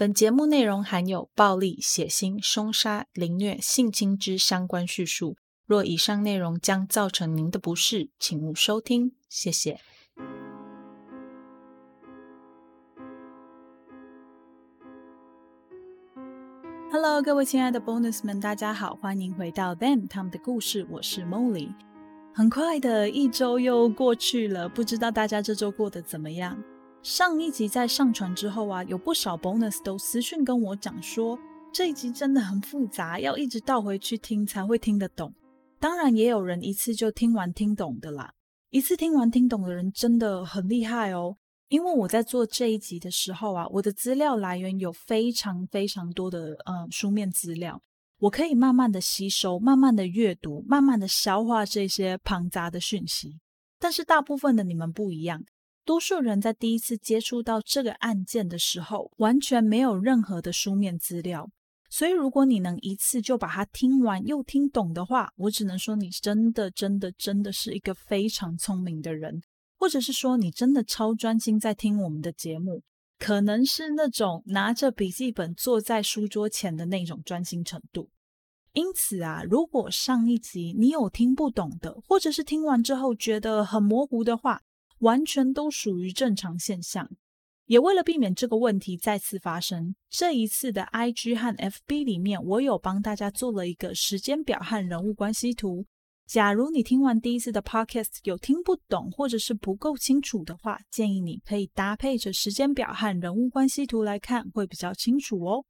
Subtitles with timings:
[0.00, 5.36] 本节目内容含有暴力、血腥、凶杀、凌虐、性侵之相关叙述。
[5.66, 9.12] 若以上内容将造成您的不适，请勿收听。
[9.28, 9.78] 谢谢。
[16.90, 21.74] Hello，各位亲爱的 Bonus 们，大家好，欢迎回到 Them 他们的故事，我是 Molly。
[22.32, 26.56] 很快的一周又过去了，不知道大家这周过得怎么样？
[27.02, 31.38] 上一集在上传之后啊，有不少 bonus 都私讯跟我讲说，
[31.72, 35.32] 这一集真的很复杂，要一直倒回去听才会听得懂。
[35.78, 38.34] 当然，也有人一次就听完听懂的啦。
[38.68, 41.38] 一次听完听懂的人真的很厉害哦。
[41.68, 47.80] 因为我在做这一集的时候啊，我的资料来源有非常非常多的呃书面资料，
[48.18, 53.40] 我可以慢慢的吸收，慢慢的阅读，慢慢的消化这些庞杂的讯息。
[53.78, 55.42] 但是大部分的你们不一样。
[55.84, 61.50] 多数人在第一次接触到这个案件的时候，完全没有任何的书面资料，
[61.88, 69.42] 所以如果你能一次就把它听完又听懂的话，我只能说你真的真的真的是一个非常聪明的人，
[69.78, 72.82] 或者是说你真的超专心在听我们的节目，
[73.18, 78.10] 可能是那种拿着笔记本坐在书桌前的那种专心程度。
[78.72, 84.62] 因此啊，如果上一集你有听不懂的，或者是听完之后觉得很模糊的话，
[85.00, 87.10] 完全都属于正常现象，
[87.66, 95.84] 也为了避免这个问题再次发生，这一次的 IG 和 FB 里面，我有帮大家做了一个时间表和人物关系图。
[96.26, 105.64] 假如你听完第一次的 Podcast 有听不懂或者是不够清楚的话，建议你可以搭配着时间表和人物关系图来看，会比较清楚哦。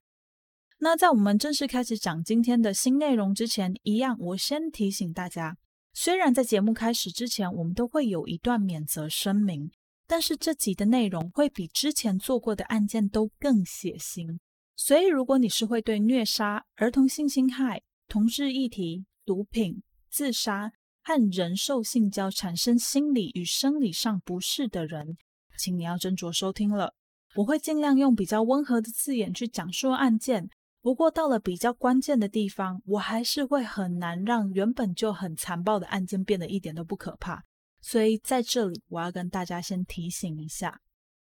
[0.79, 5.57] 那在我们正式开始讲今天的新内容之前，一样我先提醒大家。
[5.93, 9.71] 虽然在节目开始之前，我们都会有一段免责声明，
[10.07, 14.39] 但是这集的内容会比之前做过的案件都更血腥。
[14.75, 20.71] 所以，如果你是会对虐杀、儿童性侵害、同志议题、毒品、自杀
[21.03, 25.17] 和人兽性交产生心理与生理上不适的人，
[25.57, 26.95] 请你要斟酌收听了。
[27.35, 30.49] 我会尽量用比较温和的字眼去讲述案件。
[30.81, 37.43] 不过到了比较关键的地方，我还是会很难让原本就很残暴的案件变得一点都不可怕。
[37.81, 40.81] 所以在这里，我要跟大家先提醒一下。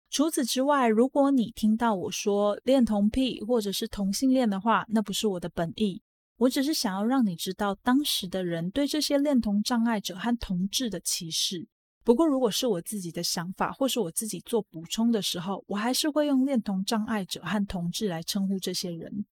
[0.09, 6.01] 除此之外，如果你听到我说恋童癖或者是同性恋的话，那不是我的本意。
[6.38, 11.67] 我只是想要让你知道当时的人对这些恋童障碍者和同志的歧视。
[12.03, 19.25] 不过，如果是我自己的想法，或是我自己做补充的时候，我还是会用恋童障碍者和同志来称呼这些人。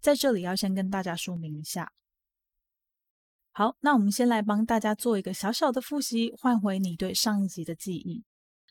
[0.00, 1.92] 在这里要先跟大家说明一下。
[3.52, 8.24] 好，那我们先来帮大家做一个小小的复习，换回你对上一集的记忆。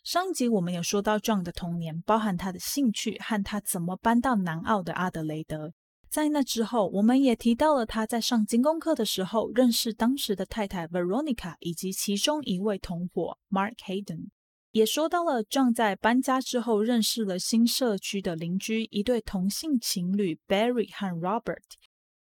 [0.03, 5.73] 上一集我们有说到 John 的童年，包含他的兴趣和他怎么搬到南澳的阿德雷德。
[6.07, 14.29] 在那之后，我们也提到了他在上精工课的时候认识当时的太太 Veronica 以及其中一位同伙 Mark Hayden。
[14.75, 21.63] 也说到了撞在搬家之后认识了新社区的邻居一对同性情侣 Barry 和 Robert，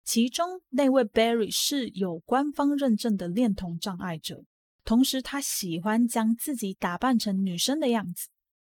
[0.05, 4.45] 其中那位 Barry 是有官方认证的恋童障碍者，
[4.85, 8.29] 同时他喜欢将自己打扮成女生的样子。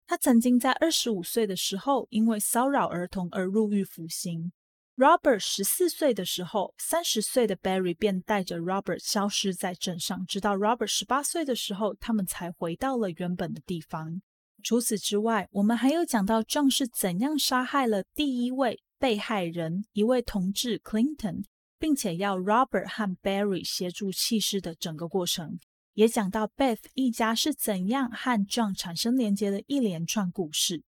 [0.06, 4.52] 他曾经在二十五岁的时候因为骚扰儿童而入狱服刑。
[4.96, 14.22] Robert 十四岁的时候，三十岁的 Barry 便带着 Robert 消失在镇上，直到 Robert 十八岁的时候，他们才回到了原本的地方。
[14.62, 21.44] 除此之外，我们还有讲到 John 是怎样杀害了第一位被害人，一位同志 Clinton，
[21.78, 25.60] 并且要 Robert 和 Barry 协助弃尸的整个过程，
[25.92, 30.84] 也讲到 Beth 一家是怎样和 John 产生连接的一连串故事。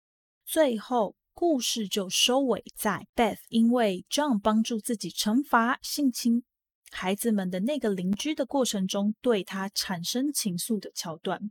[0.45, 1.15] 最后。
[1.35, 6.45] 故事就收尾在 Beth 因为 John 帮助自己惩罚性侵
[6.91, 11.51] 孩子们的那个邻居的过程中，对他产生情愫的桥段。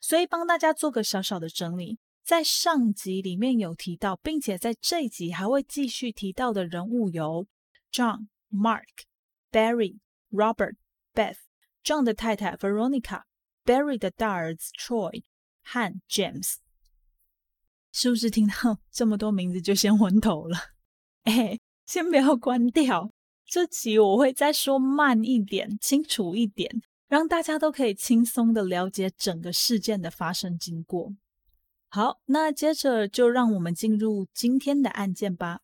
[0.00, 7.46] 所以帮大家做个小小的整理，在上集里面有提到，并且在这集还会继续提到的人物有
[7.90, 9.04] John、Mark、
[9.50, 9.98] Barry、
[10.30, 10.76] Robert、
[11.14, 11.38] Beth、
[11.82, 13.22] John 的太太 Veronica、
[13.64, 15.24] Barry 的大儿子 Troy
[15.62, 16.56] 和 James。
[17.92, 20.56] 是不是听到这么多名字就先昏头了？
[21.24, 23.12] 哎，先不要关掉，
[23.44, 31.12] 这集我会再说慢一点、清楚一点，让大家都可以轻松的了解整个事件的发生经过。
[31.88, 35.60] 好，那接着就让我们进入今天的案件吧。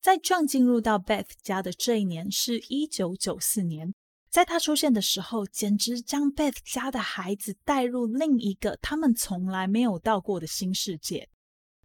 [0.00, 3.92] 在 John 进入到 Beth 家的这一年是一九九四年。
[4.30, 11.28] 在他出现的时候，简直将 Beth 家的孩子带入另一个他们从来没有到过的新世界。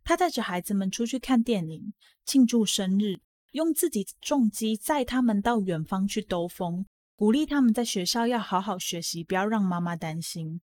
[0.04, 1.94] 他带着孩子们出去看电影、
[2.26, 6.86] 庆祝生日，用自己重机载他们到远方去兜风，
[7.16, 10.60] 鼓励他们在学校要好好学习，不要让妈妈担心。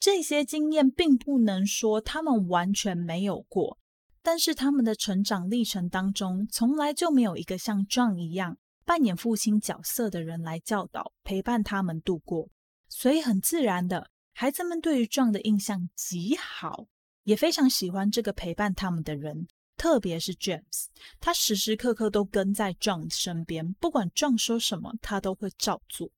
[0.00, 3.78] 这些经验并不能说他们完全没有过，
[4.22, 12.48] 但是他们的成长历程当中，从来就没有一个像 John 一样扮演父亲角色的人来教导、陪伴他们度过，
[12.88, 14.10] 所以很自然的。
[14.34, 16.86] 孩子们对于 John 的印象极好，
[17.24, 19.46] 也非常喜欢这个陪伴他们的人，
[19.76, 20.86] 特别是 James，
[21.20, 26.10] 他时时刻刻都跟在 John 身边，不管 John 说什么，他都会照做。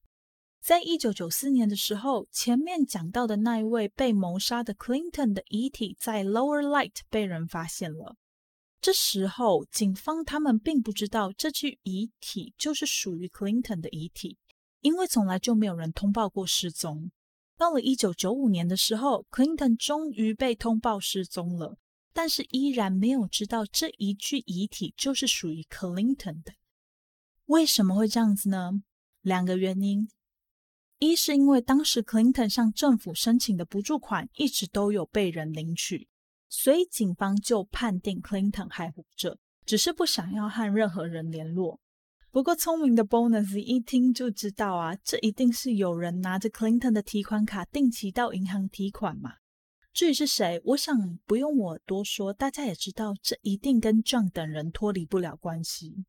[0.63, 8.17] 在一九九四年的时候，前面讲到的那一位被谋杀的 Clinton 的遗体在 Lower Light 被人发现了。
[8.85, 14.37] 这时候，警方他们并不知道这具遗体就是属于 Clinton 的遗体，
[14.81, 17.11] 因为从来就没有人通报过失踪。
[17.57, 21.79] 到了一九九五年的时候，Clinton 终于被通报失踪了，
[22.13, 26.53] 但是依然没有知道这一具遗体就是属于 Clinton 的。
[27.47, 28.83] 为什么会这样子呢？
[29.23, 30.11] 两个原因：
[30.99, 36.07] 一是因为当时 Clinton 向政府申请的补助款一直都有被人领取，
[36.49, 41.81] 所以警方就判定 Clinton 还活着，只是不想要和任何人联络。
[42.31, 49.35] 不过，聪明的 Bonus 一听就知道啊，这一定是有人拿着 Clinton 的提款卡定期到银行提款嘛。
[49.93, 56.05] 至于是谁，我想不用我多说，大家也知道，这一定跟 John 等人脱离不了关系。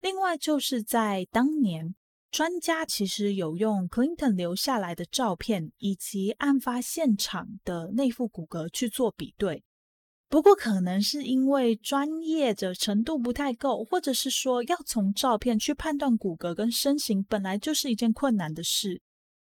[0.00, 1.94] 另外，就是在当年，
[2.32, 9.62] 专家其实有用 Clinton 留下来的照片以及案发现场的内副骨骼去做比对。
[10.30, 19.02] 不过，可能是因为专业的程度不太够，或者是说要从照片去判断骨骼跟身形，本来就是一件困难的事。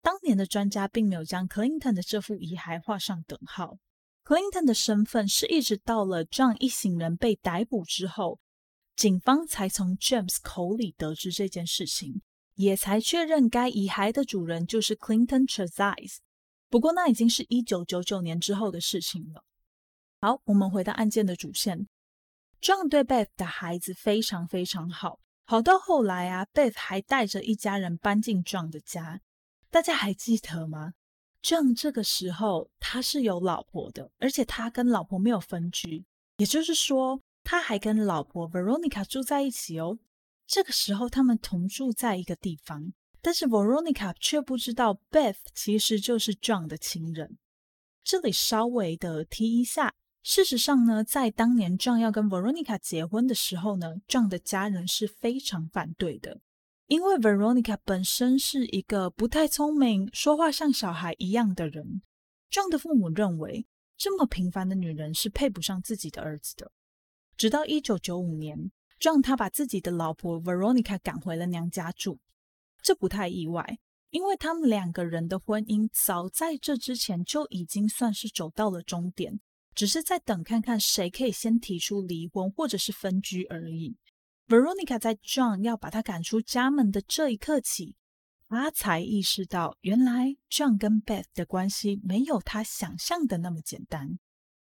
[0.03, 3.79] 当年的专家并没有将 Clinton 的这副遗骸画上等号。
[4.25, 8.41] Clinton 的身份是一直到了 John 一行人被逮捕之后，
[8.97, 12.23] 警方才从 James 口里得知这件事情，
[12.55, 16.17] 也才确认该遗骸的主人就是 Clinton Chazais。
[16.69, 19.45] 不过，那已经是一九九九年之后的事情了。
[20.21, 21.87] 好，我们回到案件的主线。
[22.61, 29.21] John 对 Beth 的孩子非常非常好，好到后来啊，Beth 还带着一家人搬进 John 的家。
[29.69, 30.93] 大家还记得吗
[31.43, 36.05] ？John 这个时候他是有老婆的，而且他跟老婆没有分居，
[36.37, 39.99] 也就是说，他还跟老婆 Veronica 住在一起哦。
[40.53, 47.39] 这个时候他们同住在一个地方，但是 Veronica 却不知道 Beth 其实就是 John 的情人。
[48.05, 49.95] 这里稍微的提一下。
[50.23, 56.43] 事实上呢，在当年 John 要跟 Veronica 结婚的时候呢，John 的家人是非常反对的，
[56.87, 62.03] 因为 Veronica 本身是一个不太聪明、说话像小孩一样的人。
[62.51, 63.67] John 的父母认为，
[63.97, 66.71] 这么平凡的女人是配不上自己的儿子的。
[67.39, 68.71] 直到一九九五年
[69.03, 72.21] ，John 他把自己的老婆 Veronica 赶回了娘家住，
[72.85, 79.41] 这不太意外，因为他们两个人的婚姻早在这之前就已经算是走到了终点。
[79.75, 83.97] 只是在等看看谁可以先提出离婚或者是分居而已。
[84.47, 87.97] Veronica 在 John 要把他赶出家门的这一刻起，
[88.49, 94.19] 他才意识到，原来 John 跟 Beth 的关系没有他想象的那么简单。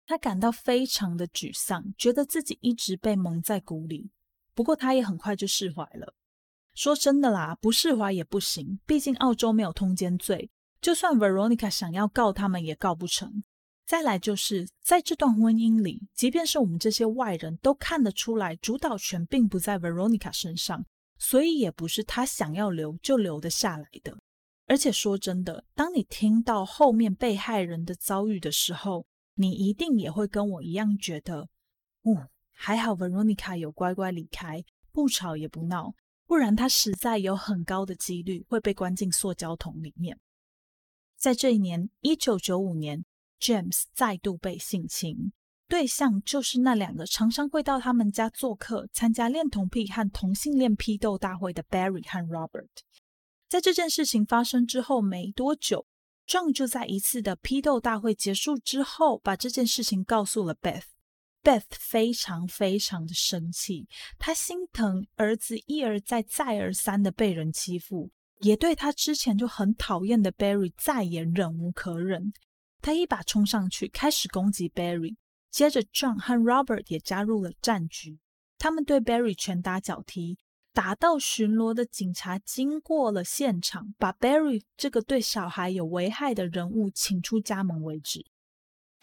[0.06, 4.12] 他感到非常的沮丧，觉得自己一直被蒙在鼓里。
[4.54, 6.14] 不过他也很快就释怀了。
[6.74, 10.50] 说真的啦，不释怀也不行，毕竟澳洲没有通奸罪，
[10.82, 13.44] 就算 Veronica 想要告他们，也告不成。
[13.86, 20.86] 再来就是在这段婚姻里，即便是我们这些外人都看得出来，主导权并不在 Veronica 身上，
[21.20, 24.18] 所以也不是他想要留就留得下来的。
[24.66, 29.06] 而且说真的，当你听到后面被害人的遭遇的时候，
[29.36, 31.50] 你一定也会跟我一样觉得，
[32.04, 35.94] 哦，还好 Veronica 有乖乖离开，不吵也不闹，
[36.26, 40.20] 不然他实在有很高的几率会被关进塑胶桶里面。
[41.18, 43.04] 在这一年，一九九五年。
[43.40, 45.34] James 再度被性侵，
[45.68, 52.70] 对象就是那两个常常会到他们家做客、参加恋童癖和同性恋批斗大会的 Barry 和 Robert。
[53.50, 55.86] 在这件事情发生之后没多久
[56.26, 60.93] ，John 就在一次的批斗大会结束之后，把这件事情告诉了 Beth。
[61.44, 68.10] Beth 非常非常的生气，他心疼儿子一而再、再而三的被人欺负，
[68.40, 72.32] 也对他之前就很讨厌的 Barry 再也忍无可忍。
[72.82, 75.18] 他一把冲上去，开始攻击 Barry。
[75.52, 78.20] 接着，John 和 Robert 也加入了战局。
[78.58, 80.38] 他们对 Barry 拳打脚踢，
[80.74, 88.26] 打到巡逻的警察经过了现场，把 Barry 这个对小孩有危害的人物请出家门为止。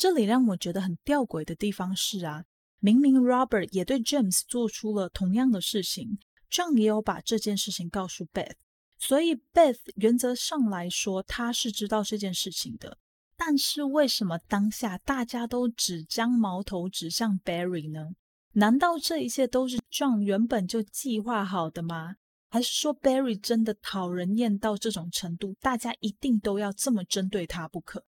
[0.01, 2.47] 这里让我觉得很吊诡的地方是啊
[2.79, 6.19] 明明 Robert 也对 James 做出了同样的事情
[6.51, 8.55] ，John 也有把这件事情告诉 Beth，
[8.97, 12.97] 所以 Beth 原则上来说他是知道这件事情的。
[13.37, 18.13] 但是为什么当下大家都只将矛头指向 Barry 呢？
[18.53, 22.15] 难道这一切都是 John 原本就计划好的吗？
[22.49, 28.07] 还是说 Barry 真的讨人厌到这种程度，大家一定都要这么针对他不可？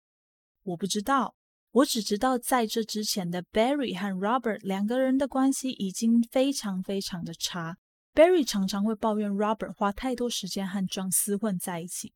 [0.62, 1.36] 我不知道。
[1.74, 7.78] 我只知道，在这之前的 Barry 和 Robert 两个人的关系已经非常非常的差。
[8.14, 12.12] Barry 常常会抱怨 Robert 花太多时间和 John 厮混在一起。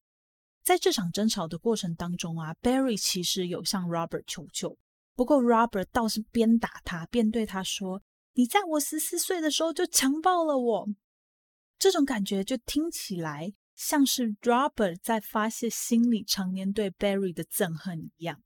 [0.62, 4.78] 在这场争吵的过程当中啊，Barry 其实有向 Robert 求救，
[5.16, 8.00] 不过 Robert 倒是边打他边对他说
[8.34, 10.88] ：“你在我十四岁的时候就强暴了我。”
[11.80, 18.40] 这种感觉就听起来像是 Robert 在发泄心里常年对 Barry 的憎恨一样。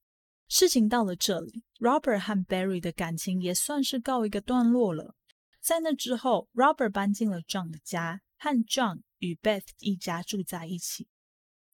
[0.55, 5.15] 事情到了这里，Robert 和 Barry 的感情也算是告一个段落了。
[5.63, 11.09] 在那之后，Robert 搬进了 John 的家，和 John 与 Beth 一家住在一起。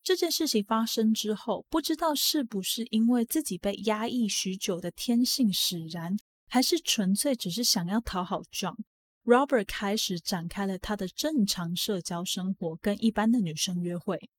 [0.04, 6.16] 这件事情发生之后，不知道是不是因为自己被压抑许久的天性使然，
[6.46, 14.30] 还是纯粹只是想要讨好 John，Robert 开始展开了他的正常社交生活，跟一般的女生约会。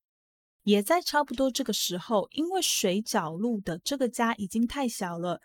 [0.62, 5.40] 也在差不多这个时候，因为水饺路的这个家已经太小了。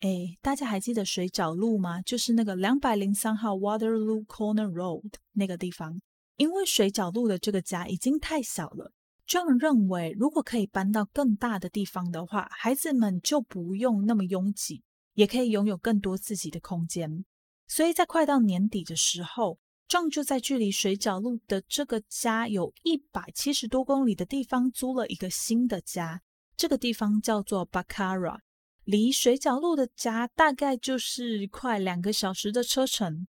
[0.00, 2.00] 哎，大家还记得水饺路吗？
[2.02, 6.00] 就是那个两百零三号 Waterloo Corner Road 那个地方。
[6.36, 8.92] 因为水饺路的这个家已经太小了
[9.26, 14.82] ，John 认为如果可以搬到更大的地方的话，孩子们就不用那么拥挤，
[15.14, 17.24] 也可以拥有更多自己的空间。
[17.66, 19.58] 所以在快到年底的时候。
[19.90, 26.22] John 就在距离水饺路的这个家有一百七十多公里的地方租了一个新的家，
[26.56, 28.38] 这个地方叫做 Bacara，
[28.84, 33.26] 离水饺路的家大概就是快两个小时的车程。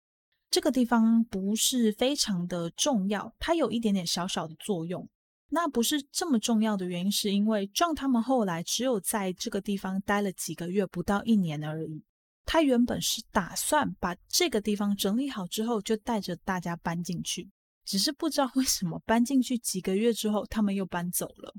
[0.50, 5.10] 这个地方不是非常的重要，它有一点点小小的作用。
[5.50, 12.06] 那不是这么重要的原因，是因为 John 他们后来只有在这个地方待了几个月，不到一年而已。
[12.46, 17.50] 他原本是打算把这个地方整理好之后，就带着大家搬进去。
[17.84, 21.54] 只是不知道为什么搬进去几个月之后，他们又搬走了。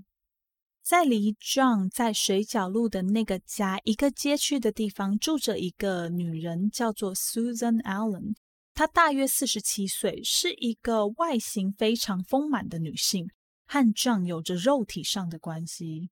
[0.82, 8.34] 在离 John 在水角路的那个家一个街区的地方，住着一个女人，叫做 Susan Allen。
[8.72, 13.28] 她大约四十七岁，是一个外形非常丰满的女性，
[13.66, 16.10] 和 John 有着肉体上的关系。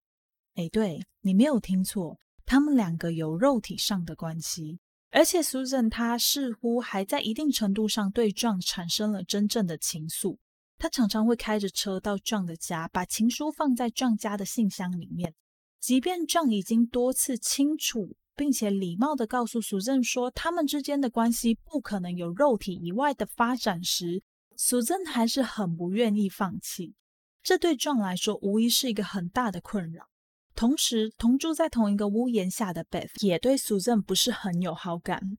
[0.54, 2.18] 哎，对你没有听错。
[2.46, 4.78] 他们两个有肉体上的关系，
[5.10, 10.38] 而且 Susan 她似乎还在一定程度上对 John 产生了真正的情愫。
[10.76, 15.34] 她常常会开着车到 John 的家，把情书放在 John 家的信箱里面。
[15.80, 24.22] 即便 John 已经多次清楚并且礼貌的告诉 Susan 说他们之间的关系不可能有肉体以外的发展时
[24.56, 26.94] ，Susan 还是很不愿意放弃。
[27.42, 30.08] 这对 John 来说无疑是一个很大的困扰。
[30.54, 35.36] 同时，同住在同一个屋檐下的 Beth 也对 Susan 不是很有好感。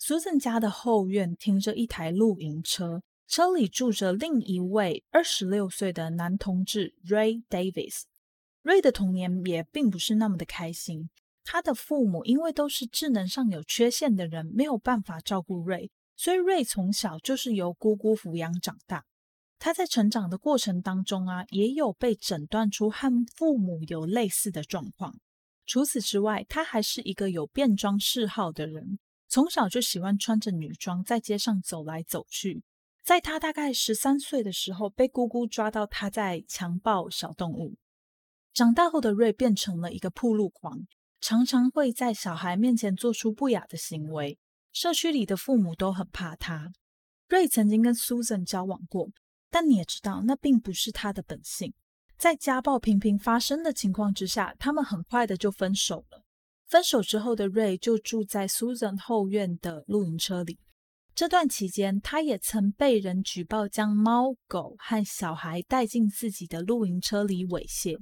[0.00, 8.02] Susan 家的后院停着一台露营车，车里住着另一位二十六岁的男同志 Ray Davis。
[8.64, 11.08] Ray 的童年也并不是那么的开心，
[11.44, 19.04] 他的父母因为都是智能上有缺陷的人，没有办法照顾 Ray，所以 Ray 从小就是由姑姑抚养长大。
[19.58, 25.18] 他在成长的过程当中啊，也有被诊断出和父母有类似的状况。
[25.66, 32.62] 除此之外，他还是一个有变装嗜好的人，从小就喜欢穿着女装在街上走来走去。
[33.02, 37.76] 在他大概十三岁的时候，被姑姑抓到他在强暴小动物。
[38.52, 40.86] 长大后的瑞变成了一个铺路狂，
[41.20, 44.38] 常常会在小孩面前做出不雅的行为。
[44.72, 46.72] 社区里的父母都很怕他。
[47.28, 49.08] 瑞曾经跟 Susan 交往过。
[49.54, 51.72] 但你也知道，那并不是他的本性。
[52.18, 56.24] 在家暴频频发生的情况之下，他们很快的就分手了。
[56.66, 60.58] 分手之后的瑞就住在 Susan 后院的露营车里。
[61.14, 68.00] 这段期间，他也曾被人举报将猫狗和小孩带进自己的露营车里猥亵。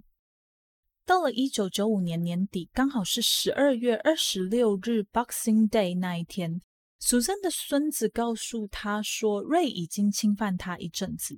[1.05, 6.63] 到了一九九五年年底，刚好是十二月二十六日 Boxing Day 那一天。
[7.05, 11.37] 苏珊的孙子告诉他说，瑞已经侵犯他一阵子。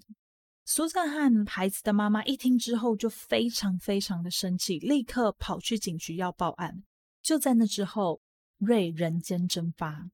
[0.67, 6.85] 苏珊和孩子的妈妈一听之后就非常非常的生气，立刻跑去警局要报案。
[7.23, 8.21] 就在那之后，
[8.59, 10.11] 瑞人间蒸发。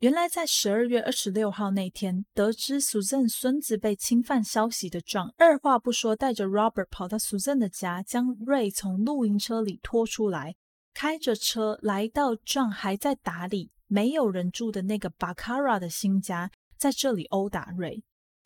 [0.00, 10.54] 原来在十二月二十六号那天，得知苏珊孙子被侵犯消息的壮二话不说带着 Robert 跑到苏珊的家，将瑞从露营车里拖出来，
[10.92, 13.70] 开着车来到壮还在打理。
[13.86, 18.02] 没有人住的那个 Baccara 的新家，在这里殴打瑞。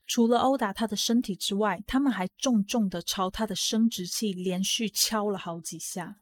[0.06, 6.16] 除了殴打他的身体之外，他们还重重的朝他的生殖器连续敲了好几下。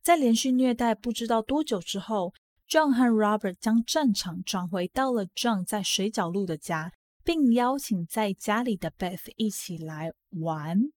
[0.00, 2.32] 在连续虐待不知道多久之后
[2.68, 6.92] ，John 和 Robert 将战场转回到了 John 在水角路的家，
[7.24, 10.92] 并邀请在家里的 Beth 一起来玩。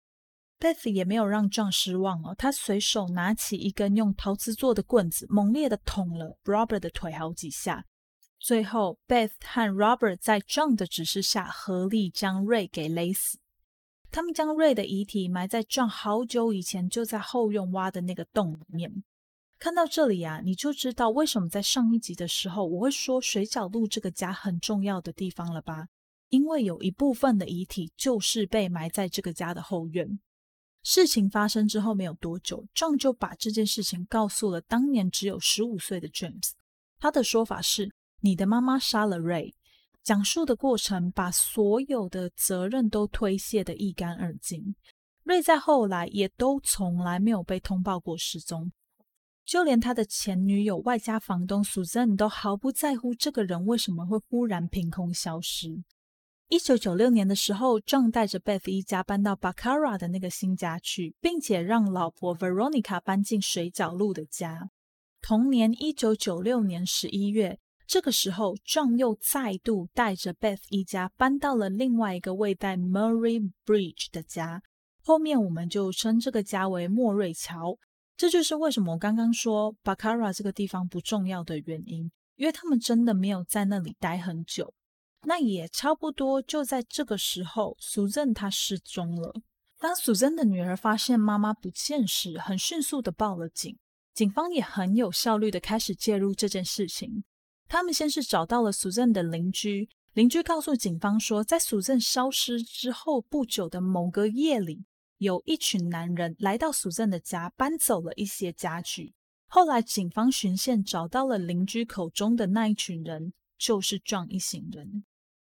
[0.58, 7.84] Beth 也没有让 John 失望哦，他随手拿起一根用陶瓷做的棍子，猛烈的捅了 Robert 的腿好几下。
[8.38, 13.38] 最后，Beth 和 Robert 在 John 的指示下合力将 Ray 给勒死。
[14.10, 19.04] 他们将 Ray 的遗体埋在 John 好久以前就在后院挖的那个洞里面。
[19.58, 25.88] 看到这里啊，你就知道为什么在上一集的时候我会说水饺路这个家很重要的地方了吧？
[26.28, 30.18] 因为有一部分的遗体就是被埋在这个家的后院。
[30.88, 36.52] 事情发生之后没有多久，John 就把这件事情告诉了当年只有十五岁的 James。
[37.00, 37.90] 他的说法是。
[38.20, 39.52] 你的妈妈杀了 Ray，
[40.02, 44.74] 讲述的过程把所有的责任都推卸得一干二净。
[45.24, 48.72] Ray 在后来也都从来没有被通报过失踪，
[49.44, 55.84] 就连他的前女友外加房东 Susan 都毫不在乎这个人为什么会忽然凭空消失。
[56.48, 64.70] 一九九六年的时候，John 带着 Beth 一家搬到 Baccara 的那个新家去，并且让老婆 Veronica 搬进水饺路的家。
[65.20, 67.58] 同年一九九六年十一月。
[67.88, 74.62] 这个时候，John 又再度带着 Beth 一家搬到了另外一个位在 Murray Bridge 的家，
[75.02, 77.76] 后面我们就称这个家为莫瑞桥。
[78.16, 84.72] 这就是为什么我刚刚说 Baccara 这个地方不重要的原因，因为他们真的没有在那里待很久。
[85.28, 89.34] 那也差不多就在这个时候，Susan 她失踪了。
[89.76, 93.76] 当 Susan 的女儿发现妈妈不见时，很迅速的报了警，
[94.14, 97.24] 警方也很有效率的开始介入这件事情。
[97.68, 104.84] 他们先是找到了 Susan 的邻居，邻居告诉警方说，在 Susan 消失之后不久的某个夜里，
[105.18, 109.12] 有一群男人来到 Susan 的家，搬走了一些家具。
[109.48, 115.04] 后来警方巡线找到了邻居口中的那一群人，就是壮一行人。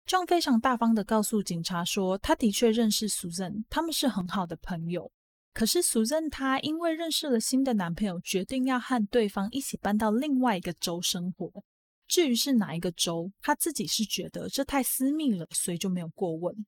[0.09, 5.11] 壮非常大方的告诉警察说，他的确认识 Susan，他们是很好的朋友。
[5.53, 11.63] 可是 Susan 她因为认识了新的男朋友，决定要和对方一起搬到另外一个州生活。
[12.07, 16.65] 至于是哪一个州，他自己是觉得这太私密了，所以就没有过问。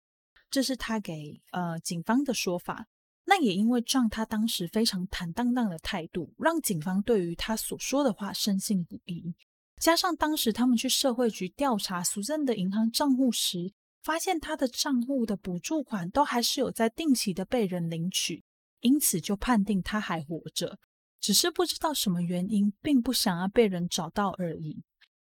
[0.51, 2.85] 这是他给呃警方的说法。
[3.25, 9.33] 那也因为这样，他当时非常坦荡荡的态度，让警方对于他所说的话深信不疑。
[9.81, 18.43] 加上当时他们去社会局调查苏珍的银行账户时，发现他的账户的补助款都还是有在定期的被人领取，
[18.81, 20.77] 因此就判定他还活着，
[21.19, 24.83] 只是不知道什么原因，并不想要被人找到而已。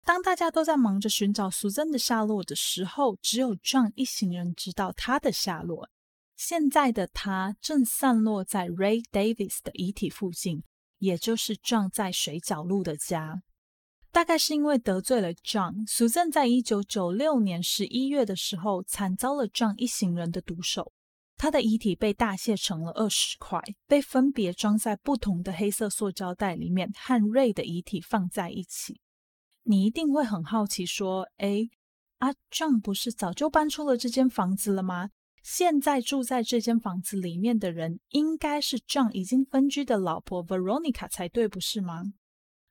[0.04, 5.90] 当大家都在忙着寻找 Susan 的下落的时候，只有 John 一行人知道他的下落。
[6.38, 10.62] 现在的他正散落在 Ray Davis 的遗体附近，
[11.00, 13.42] 也就是 John 在水饺路的家。
[14.16, 20.94] 大概是因为得罪了 John，苏震在一九九六年十一月的时候惨遭了 John 一行人的毒手。
[21.36, 29.02] 他的遗体被大卸成了二十块，被分别装在不同的黑色塑胶袋里面，和 Ray 的遗体放在一起。
[29.64, 31.68] 你一定会很好奇，说：“哎，
[32.20, 35.10] 阿 John 不是早就搬出了这间房子了吗？
[35.44, 42.04] 现在住在这间房子里面的人，应该是 John 已经分居的老婆 Veronica 才对，不是吗？”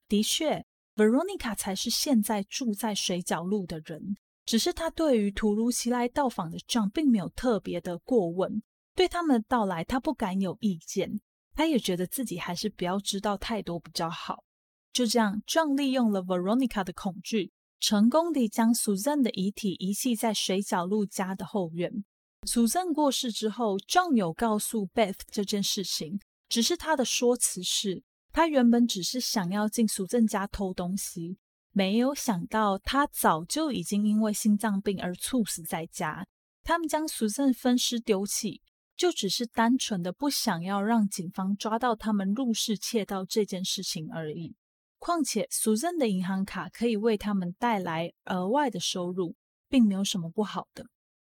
[0.08, 0.64] 的确
[0.96, 4.16] ，Veronica 才是现在住在水饺路的人。
[4.46, 8.62] 只是他对于突如其来到访的 John 并没有特别的过问，
[8.94, 11.18] 对他们的到来他不敢有意见，
[11.54, 14.44] 他也觉得自己还是不要知道太多比较好。
[14.92, 22.04] 就这样，John 利用了 Veronica 的恐惧，成功地将 Susan 的遗体遗弃在水饺路家的后院。
[22.42, 28.02] Susan 过世之后，John 有告诉 Beth 这件事情，只是他的说辞是，
[28.34, 31.38] 他原本只是想要进 Susan 家偷东西，
[31.70, 36.26] 没有想到他早就已经因为心脏病而猝死在家。
[36.64, 38.60] 他们将 Susan 分尸丢弃，
[38.96, 44.56] 就只是单纯的不想要让警方抓到他们入室窃盗这件事情而已。
[44.98, 49.36] 况且，Susan 的银行卡可以为他们带来额外的收入，
[49.68, 50.86] 并没有什么不好的。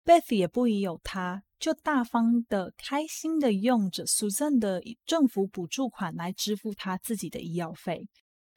[0.09, 8.09] Beth 也不疑有他，就大方的、开心的用着 Susan 的政府补助款来支付他自己的医药费。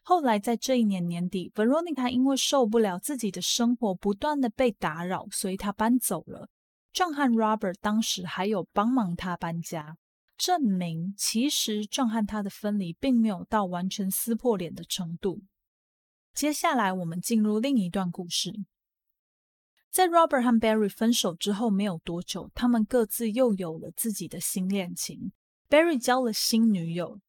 [0.01, 6.47] 后来，在这一年年底，Veronica 因为受不了自己的生活不断的被打扰，所以他搬走了。
[6.93, 9.97] 壮汉 Robert 当时还有帮忙他搬家。
[10.37, 15.41] 证明，其实壮汉他的分离并没有到完全撕破脸的程度。
[16.33, 18.53] 接下来我们进入另一段故事。
[19.91, 25.33] 在 Robert 和 Barry 分手之后没有多久，他们各自又有了自己的新恋情。
[25.69, 27.19] Barry 交了新女友，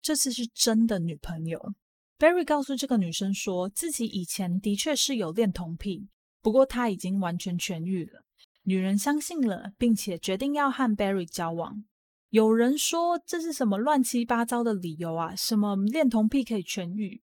[0.00, 1.74] 这次是真的女朋友。
[2.18, 6.06] Barry 告诉这个女生说，自己以前的确是有恋童癖，
[6.40, 8.22] 不过他已经完全痊愈了。
[8.62, 11.84] 女人相信了，并且决定要和 Barry 交往。
[12.30, 15.34] 有人说这是什么乱七八糟的理由啊？
[15.34, 17.20] 什么恋童癖可以痊愈？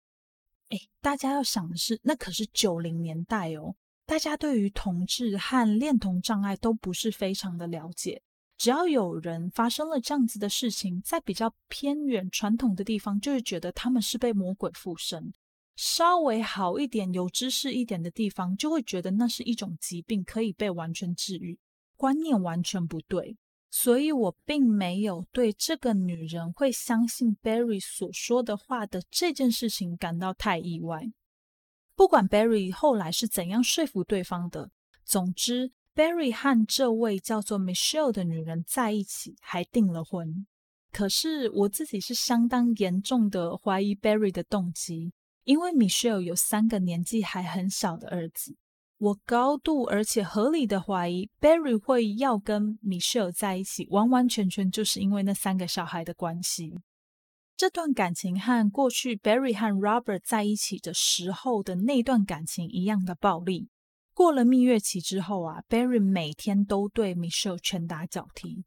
[0.69, 3.75] 哎，大家要想的是，那可是九零年代哦。
[4.07, 8.23] 大家对于同志和恋童障碍都不是非常的了解。
[8.57, 15.33] 只要有人发生了这样子的事情，在比较偏远传统的地方，就会觉得他们是被魔鬼附身；
[15.75, 21.59] 稍微好一点、有知识一点的地方，就会觉得那是一种疾病，可以被完全治愈。
[21.97, 23.35] 观念完全不对，
[23.69, 31.11] 所以我并没有对这个女人会相信 Barry 所说的话的这件事情感到太意外。
[31.97, 34.69] 不管 Barry 后来是怎样说服对方的，
[35.03, 40.45] 总之，Barry 和这位叫做 Michelle 的女人在一起，还订了婚。
[40.91, 45.11] 可是我自己是相当严重的怀疑 Barry 的动机，
[45.43, 48.55] 因为 Michelle 有三个年纪还很小的儿子。
[48.99, 56.75] 我高度而且合理的怀疑 Barry 会要跟 Michelle 在一起，完完全全就是因为那三个小孩的关系。
[57.57, 63.67] 这段感情和过去 Barry 和 Robert 在一起的时候的那段感情一样的暴力。
[64.13, 68.63] 过了蜜月期之后啊，Barry 每天都对 Michelle 拳打脚踢。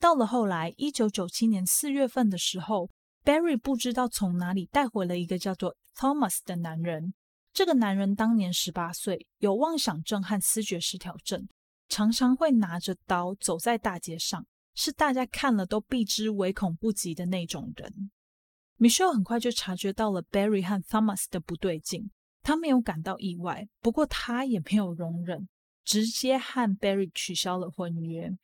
[0.00, 2.88] 到了后来，一九九七年四月份的时候
[3.22, 7.12] ，Barry 不知道从哪里带回了一个叫做 Thomas 的男人。
[7.52, 11.46] 这个男人当年十八岁，有妄想症和思觉失调症，
[11.90, 18.10] 常常会拿着刀走在大街上，是大家看了都避之唯恐不及的那种人。
[18.82, 22.10] Michelle 很快就察觉到了 Barry 和 Thomas 的不对劲，
[22.42, 25.48] 他没有感到意外，不过他也没有容忍，
[25.84, 28.36] 直接和 Barry 取消了婚约。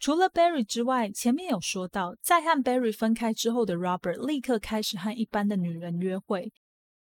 [0.00, 6.52] 除了 Barry 之外，前面有说到，在和 Barry 分开之后的 Robert 立刻开始和一般的女人约会。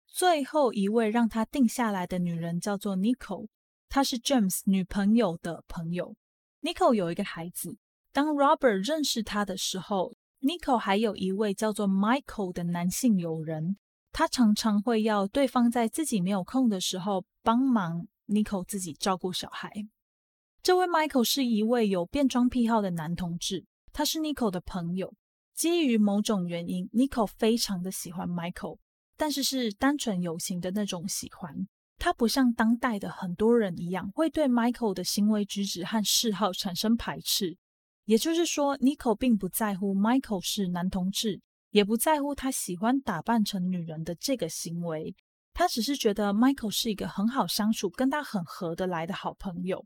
[0.08, 3.50] 最后一位让他定下来的女人叫做 Nicole，
[3.90, 6.16] 她是 James 女朋友的朋友。
[6.62, 7.76] Nicole 有一个孩子。
[8.14, 13.78] 当 Robert 认识他的时候，Nico 还有一位叫做 Michael 的男性友人，
[14.12, 19.72] 他常常会要对方在自己没有空的时候帮忙 Nico 自己照顾小孩。
[20.62, 25.14] 这位 Michael 是一位有变装癖好的男同志，他是 Nico 的朋友。
[25.56, 28.80] 基于某种原因，Nico 非常的喜欢 Michael，
[29.16, 31.68] 但是是单纯友情的那种喜欢。
[32.00, 37.58] 他不像当代的很多人一样，会对 Michael 的行为举止和嗜好产生排斥。
[38.06, 45.16] 也就是说，Nico 并不在乎 Michael 是男同志，也不在乎他喜欢打扮成女人的这个行为。
[45.54, 49.86] 他只是觉得 Michael 是一个很好相处、跟他很合得来的好朋友。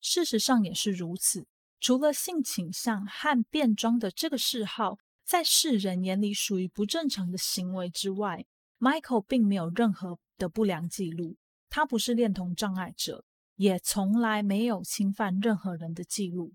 [0.00, 1.46] 事实上也是如此。
[1.80, 8.44] 除了性倾向和变装的这个嗜好在世人眼里属于不正常的行为之外
[8.80, 11.36] ，Michael 并没有任何的不良记录。
[11.68, 13.24] 他不是恋童障碍者，
[13.54, 16.54] 也从来没有侵犯任何人的记录。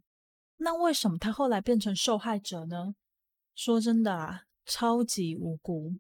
[0.63, 2.95] 那为什么他后来变成受害者呢？
[3.53, 5.93] 说真的啊，超级无辜。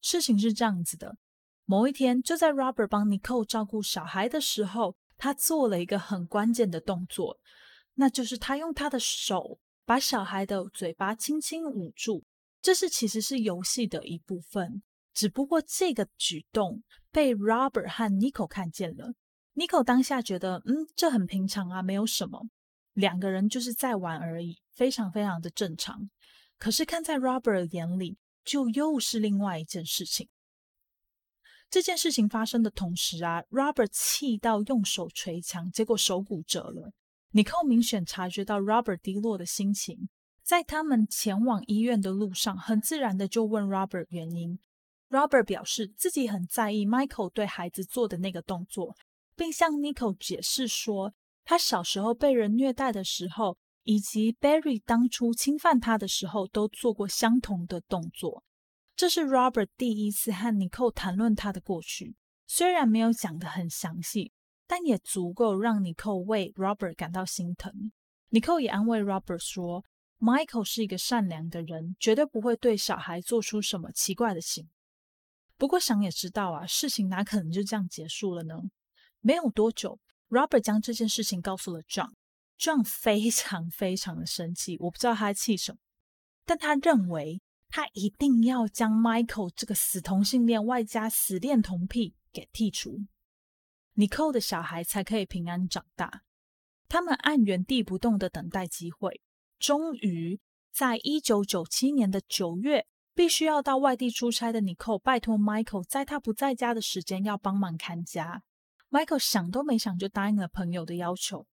[0.00, 1.16] 事情是这样子的：
[1.64, 7.38] 某一天，就在 Robert 帮 Nicole 照顾小孩的时候，他做了一个很关键的动作，
[7.94, 12.24] 那就是他用他的手把小孩的嘴巴轻轻捂住。
[12.62, 19.12] 这是其实是游戏的一部分，只不过这个举动被 Robert 和 Nicole 看见了。
[19.54, 22.48] Nicole 当下觉得，嗯，这很平常啊，没有什么。
[22.94, 26.08] 两个人就是在玩而已，非常非常的正常。
[26.56, 30.28] 可是看在 Robert 眼里，就又是另外一件事情。
[31.68, 36.92] 这件事情发生的同时啊，Robert 气到用手捶墙，结果手骨折了。
[37.32, 40.08] 尼寇明显察觉到 Robert 低落的心情，
[40.44, 44.60] 在他们前往医院的路上，很自然的就问 Robert 原因。
[45.10, 48.96] Robert 表示自己很在意 Michael 对孩子做的那个动作，
[49.34, 51.12] 并向 Nicole 解释说。
[51.44, 58.42] 他小时候被人虐待的时候，以及 Barry 当初侵犯他的时候，都做过相同的动作。
[58.96, 64.32] 这是 Robert 第一次和 Nicole 谈论他的过去，虽然没有讲得很详细，
[64.66, 67.92] 但也足够让 Nicole 为 Robert 感到心疼。
[68.30, 69.84] Nicole 也安慰 Robert 说
[70.18, 74.68] ：“Michael 是一个善良的人，绝对不会对小孩做出什么奇怪的行。”
[75.58, 78.54] 不过想也知道啊，事情哪可能就这样结束了呢？
[79.20, 79.98] 没有多久。
[80.34, 85.78] Robert 将这件事情告诉了 John，John 非常非常的生气，我不知道他气什么，
[86.44, 93.04] 但他认为他一定要将 Michael 这个死同性恋外加死恋同癖给剔除
[93.94, 96.22] ，Nicole 的小孩才可以平安长大。
[96.88, 99.20] 他们按原地不动的等待机会，
[99.60, 100.40] 终于
[100.72, 108.42] 在一九九七年的九月，必须要到外地出差的 Nicole 拜托 Michael 在他不在家的时间要帮忙看家。
[108.94, 111.48] Michael 想都没想就答应了朋友的要求。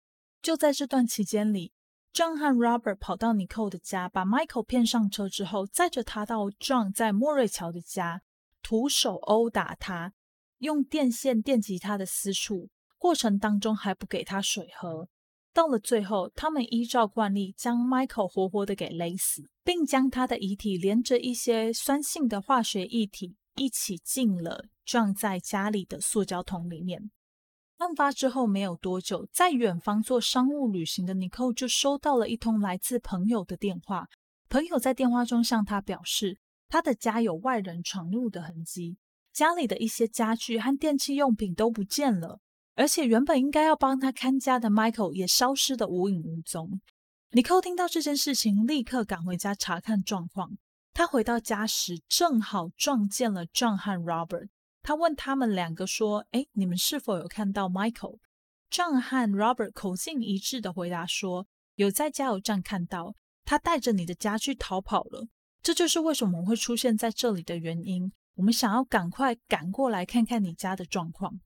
[0.40, 1.75] 就在这段期间里
[2.14, 8.22] ，John 和 Robert 跑到 Nicole 的家，把 Michael 骗上车之后，载着他到壮在莫瑞桥的家，
[8.62, 10.14] 徒手殴打他，
[10.61, 15.07] 用电线电击他的私处，过程当中还不给他水喝。
[15.53, 27.11] 到了最后，他们依照惯例将 Michael 活活的给勒死，并将他的遗体连着一些酸性的化学液体一起进了撞在家里的塑胶桶里面。
[27.78, 34.08] 案发之后没有多久，在远方做商务旅行的 Nicole 就收到了一通来自朋友的电话。
[34.48, 38.96] 朋友在电话中向他表示，他的家有外人闯入的痕迹，
[39.32, 42.40] 家里的一些家具和电器用品都不见了。
[42.76, 46.80] 而且原本应该要帮他看家的 Michael 也消失得无影无踪。
[47.32, 50.56] 尼寇听到这件事情，立刻赶回家查看状况。
[50.94, 54.48] 他回到家时，正好撞见了 John 和 Robert。
[54.87, 65.27] 他问他们两个说：“哎，你们是否有看到 Michael？”John 和 Robert 口径一致的回答说：“有在加油站看到，他带着你的家具逃跑了。
[65.61, 68.12] 这就是为什么我们会出现在这里的原因。
[68.35, 71.40] 我们想要赶快赶过来看看你家的状况。”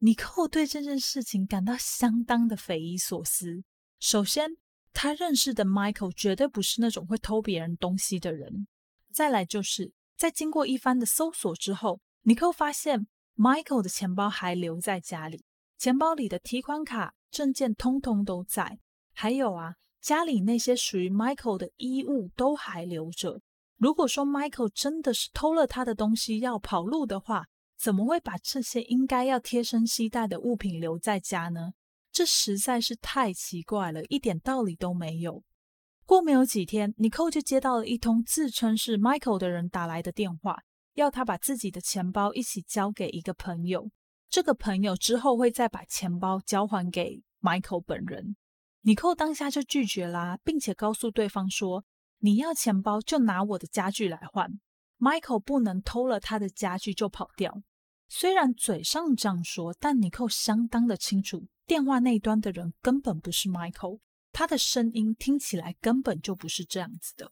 [0.00, 3.64] 尼寇对这件事情感到相当的匪夷所思。
[3.98, 4.50] 首先，
[4.92, 8.68] 他认识的 Michael 绝对不是那种会偷别人东西的人。
[9.10, 15.44] 再来，就是在经过一番的搜索之后，尼寇发现 Michael 的钱包还留在家里，
[15.78, 18.78] 钱包里的提款卡、证件通通都在。
[19.12, 23.40] 还有啊，家里那些属于 Michael 的衣物都还留着。
[23.76, 27.46] 如果说 Michael 真的是偷了他的东西要跑路的话，
[27.78, 31.72] 怎么会把这些应该要贴身携带的物品留在家呢？
[32.10, 35.44] 这实在是太奇怪了，一点道理都没有。
[36.04, 40.58] 过没有几天，尼寇就接到了一通自称是 Michael 的人打来的电话，
[40.98, 43.88] 要他把自己的钱包一起交给一个朋友。
[44.28, 48.36] 这个朋友之后会再把钱包交还给 Michael 本人。
[48.82, 51.84] 尼寇当下就拒绝啦，并且告诉对方说
[52.18, 54.50] ：“你要钱包就拿我的家具来换
[54.98, 57.62] ，Michael 不能偷了他的家具就跑掉。”
[58.10, 64.00] 虽然嘴上这样说，但尼寇相当的清楚，电话那端的人根本不是 Michael，
[64.32, 67.30] 他的声音听起来根本就不是这样子的。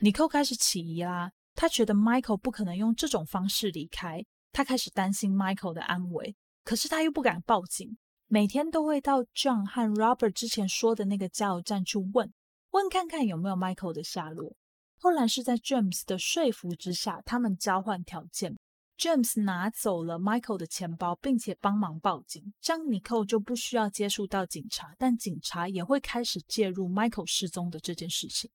[0.00, 7.96] 尼寇开始起疑啦，他觉得 Michael 不可能用这种方式离开，他开始担心 Michael 的安危，可是他又不敢报警，
[8.28, 12.32] 每天都会到 John 和 Robert 之前说的那个加油站去问
[12.70, 14.54] 问看看有没有 Michael 的下落。
[14.98, 18.56] 后来是在 James 的说服之下，他们交换条件。
[18.98, 28.50] James 拿走了 Michael 的钱包，并且帮忙报警，这样 Nicole 就不需要接触到警察，但警察也会开始介入 Michael 失踪的这件事情。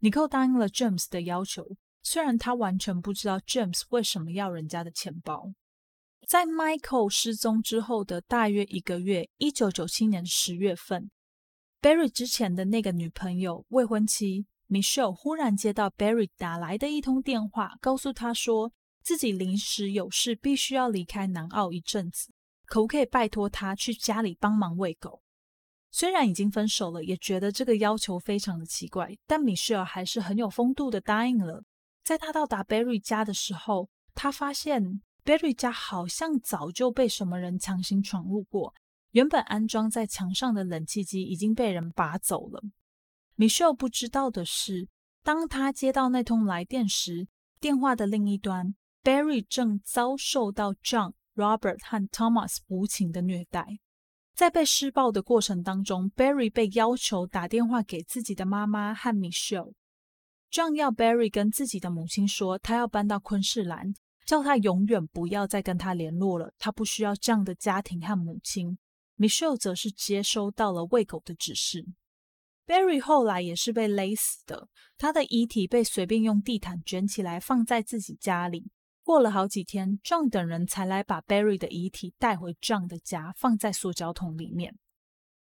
[0.00, 1.64] Nicole 答应了 James 的要求，
[2.10, 5.52] 虽然他完全不知道 James 为什么要人家的钱包。
[6.26, 11.10] 在 Michael 失踪之后的大约一个月，一九九七年十月份
[11.82, 18.72] ，Barry 之前的那个女朋友未婚妻 Michelle 忽然接到 Barry 打来的一通电话，告诉他说。
[19.02, 22.30] 自己临时有事，必须要离开南澳一阵子，
[22.66, 25.22] 可不可以拜托他去家里帮忙喂狗？
[25.90, 31.64] 虽然已经分手了，也觉得这个要求非常的奇怪，但米歇尔还是很有风度的答应了。
[32.04, 38.74] 在他到达 Barry 家的时候，他发现 Barry 家好像早就被什么人强行闯入过，
[39.10, 42.62] 原本安装在墙上的冷气机已经被人拔走了。
[43.36, 44.88] 米歇尔不知道的是，
[45.22, 47.28] 当他接到那通来电时，
[47.60, 48.74] 电话的另一端。
[49.04, 53.78] Barry 正遭受到 John、Robert 和 Thomas 无情的虐待。
[54.34, 59.72] 在被施暴的过程当中，Barry 被要求打电话给自己的妈妈和 Michelle。
[60.50, 63.92] John 要 Barry 跟自己的母亲说，他要搬到昆士兰，
[64.24, 66.52] 叫他永远不要再跟他联络了。
[66.58, 68.78] 他不需要这样的家庭和母亲。
[69.18, 71.84] Michelle 则是接收到了喂狗的指示。
[72.66, 78.70] Barry 后来也是被勒死的，他的遗体被随便用地毯卷起来放在自己家里。
[79.02, 84.78] 过了好几天，John 等人才来把 Barry 的遗体带回 John 的家，放在塑胶桶里面。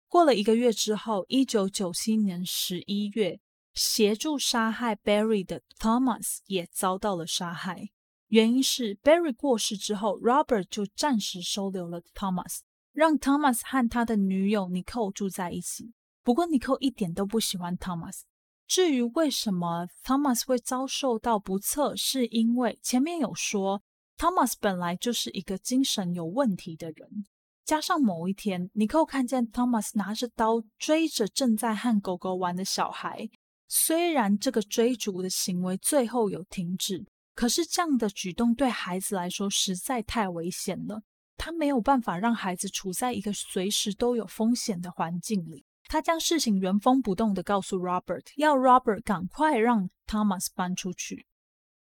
[0.09, 3.39] 过了一个月之后，一九九七年十一月，
[3.73, 7.89] 协助杀害 Barry 的 Thomas 也遭到了杀害。
[8.27, 12.59] 原因是 Barry 过世之后，Robert 就暂时收留了 Thomas，
[12.91, 15.93] 让 Thomas 和他的女友 Nicole 住在一起。
[16.23, 18.21] 不过 Nicole 一点都不喜欢 Thomas，
[18.65, 23.83] 至于为什么 Thomas 会遭受到不测，是因为前面有说
[24.17, 27.25] Thomas 本来就是一个精神有问题的人，
[27.65, 33.29] 加上某一天 Nicole 看见 Thomas 拿着刀追着正在和狗狗玩的小孩，
[33.67, 41.01] 虽然这个追逐的行为最后有停止，可是这样的举动对孩子来说实在太危险了，
[41.37, 45.65] 他没有办法让孩子处在一个随时都有风险的环境里。
[45.85, 51.27] 他将事情原封不动的告诉 Robert，要 Robert 赶快让 Thomas 搬出去。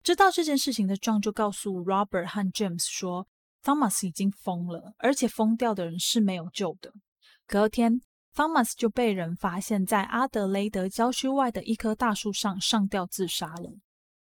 [0.02, 3.28] 知道这件事情的 John 就告诉 Robert 和 James 说
[3.62, 6.92] ，Thomas 已经疯了，而且疯掉的人是没有救的。
[7.46, 8.00] 隔天
[8.34, 13.78] ，Thomas 就被人发现在阿德雷德郊区外的一棵大树上上吊自杀了。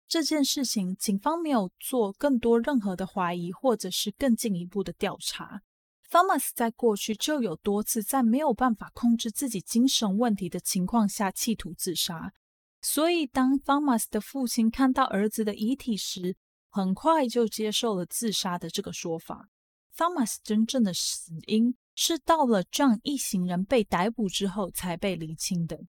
[0.06, 5.60] 这件事情，警方没有做更多任何的怀疑，或者是更进一步的调查。
[6.10, 12.32] Thomas 在过去就有多次在没有办法控制自己精神问题的情况下企图自杀，
[12.80, 16.34] 所以当 Thomas 的父亲看到儿子的遗体时，
[16.70, 19.50] 很快就接受了自杀的这个说法。
[19.94, 25.80] Thomas 真正的死因是到了 John 一行人被逮捕之后才被厘清的。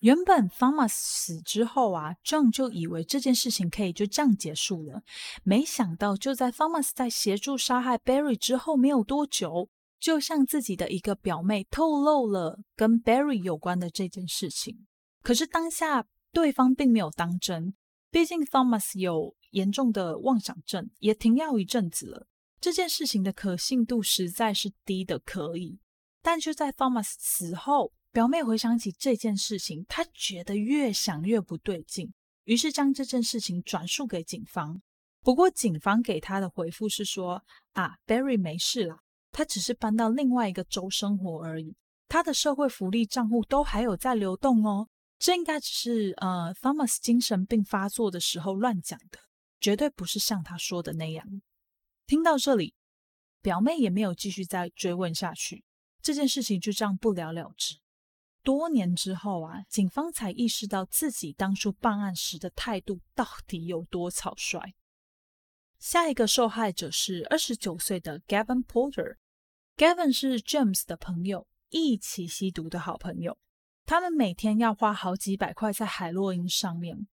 [0.00, 5.04] 原本 Thomas 死之后啊，John 就以为这件事情可以就这样结束了。
[5.44, 9.68] 没想到，就在 Thomas 在协助杀害 Barry 之后没有多久，
[10.00, 14.84] 就向自己的一个表妹透露了跟 Barry 有关的这件事情。
[15.22, 17.72] 可是当下对方并没有当真，
[18.10, 22.26] 毕竟 Thomas 有严重的妄想症，也停药一阵子了。
[22.60, 25.78] 这件事情的可信度实在是低的可以。
[26.22, 27.92] 但就在 Thomas 死后。
[28.12, 34.82] 表妹回想起这件事情，她觉得越想越不对劲，于是将这件事情转述给警方。
[35.22, 37.40] 不过，警方给她的回复是说
[37.74, 38.98] ：“啊，Barry 没事啦，
[39.30, 41.76] 他只是搬到另外一个州生活而已，
[42.08, 44.88] 他的社会福利账户都还有在流动哦。
[45.20, 49.20] 这应该只是呃，Thomas 精神病发作的时候乱讲的，
[49.60, 51.24] 绝对不是像他说的那样。”
[52.10, 52.74] 听到这里，
[53.40, 55.62] 表妹也没有继续再追问下去，
[56.02, 57.76] 这件事情就这样不了了之。
[58.42, 64.74] 多年之后啊，警方才意识到自己当初办案时的态度到底有多草率。
[65.78, 69.18] 下一个受害者是二十九岁的 Gavin Porter。
[69.76, 73.38] Gavin 是 James 的朋友，一起吸毒的好朋友。
[73.86, 77.06] 他们每天要花好几百块在海洛因上面。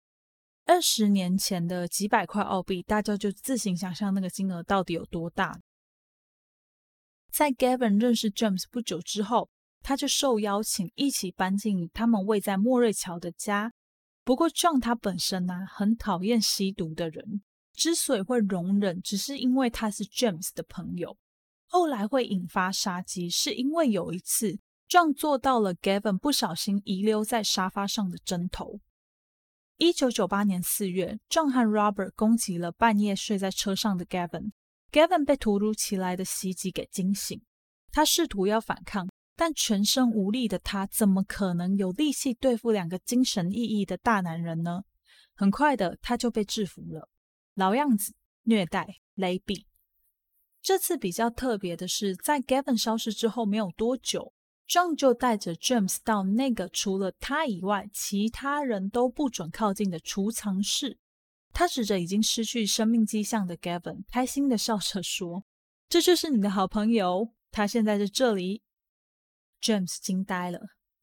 [0.65, 5.59] 二十年前的几百块澳币，大家就自行想象那个金额到底有多大。
[7.31, 9.49] 在 Gavin 认识 James 不久之后。
[9.87, 13.71] 他就受邀请一起搬进他们位在莫瑞桥的家。
[14.23, 21.15] 不过，John 他本身呢很讨厌吸毒的人，之所以会容忍，只是因为他是 James 的朋友。
[21.67, 24.57] 后来会引发杀机，是因为有一次
[24.89, 28.79] ，John 做到了 Gavin 不小心遗留在沙发上的针头。
[29.77, 37.41] 一九九八年四月壮汉 Robert 攻击了半夜睡在车上的 Gavin，Gavin 被突如其来的袭击给惊醒，
[37.91, 39.09] 他试图要反抗。
[39.35, 44.83] 但全身无力的他，怎么可能有力气对付两个精神奕奕的大男人呢？
[45.35, 47.09] 很快的，他就被制服了。
[47.53, 49.65] 老样子，虐待、勒毙。
[50.61, 54.31] 这次比较特别的是，在 Gavin 消失之后没有多久
[54.67, 60.99] ，John 就带着 James 到那个除了他以外其他人都不准靠近的储藏室。
[61.53, 65.45] 他指着已经失去生命迹象的 Gavin，开心的笑着说
[65.87, 68.61] ：“这就是你的好朋友，他现在在这里。”
[69.61, 70.59] James 惊呆了。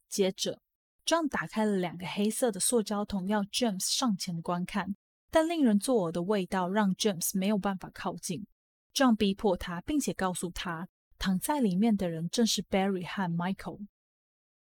[0.09, 0.61] 接着
[1.07, 4.95] ，John 打开了两个黑色的塑胶桶，要 James 上前观看。
[5.31, 8.47] 但令人作呕的味道让 James 没有办法靠近。
[8.95, 10.87] John 逼迫他，并且告诉他，
[11.23, 13.87] 躺在里面的人正是 Barry 和 Michael。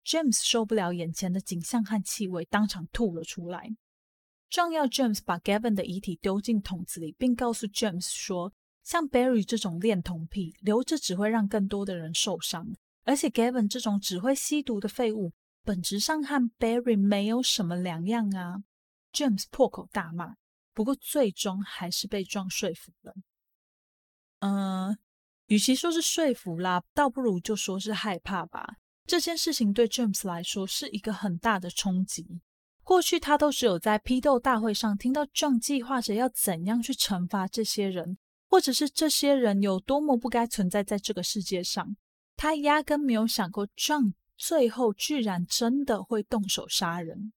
[0.06, 3.76] James 受不了眼前的景象和气味，当场吐了出来。
[4.52, 8.54] John 要 James 把 Gavin 的遗体丢进桶子里，并告诉 James 说，
[8.84, 12.76] 像 Barry 这种恋童癖，留着只会让更多的人受伤。
[13.06, 18.58] 而且，Gavin 这种只会吸毒的废物，本质上和 Barry 没有什么两样啊
[19.12, 20.36] ！James 破口大骂，
[20.76, 23.16] 不过最终还是被撞说服了。
[24.42, 24.96] 嗯，
[25.48, 28.78] 与其说是说服啦，倒不如就说是害怕吧。
[29.06, 32.42] 这件事情对 James 来说是一个很大的冲击。
[32.84, 38.18] 过去他都只有在批斗大会上听到 John 计划着要怎样去惩罚这些人，
[38.48, 41.96] 或者是这些人有多么不该存在在这个世界上。
[42.36, 47.34] 他压根没有想过，John 最后居然真的会动手杀人。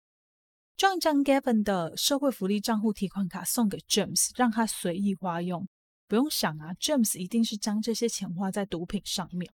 [0.78, 5.68] John 将 Gavin 的社会福利账户提款卡送给 James，让他随意花用。
[6.08, 9.52] 不用想啊，James 一定是将这些钱花在毒品上面。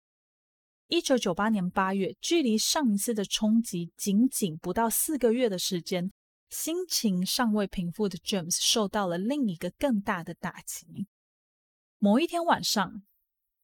[0.89, 6.11] 一九九八年八月，距离上一次的冲击仅仅不到四个月的时间，
[6.49, 11.07] 心情尚未平复的 James 受到了另一个更大的打击。
[11.99, 13.03] 某一天晚上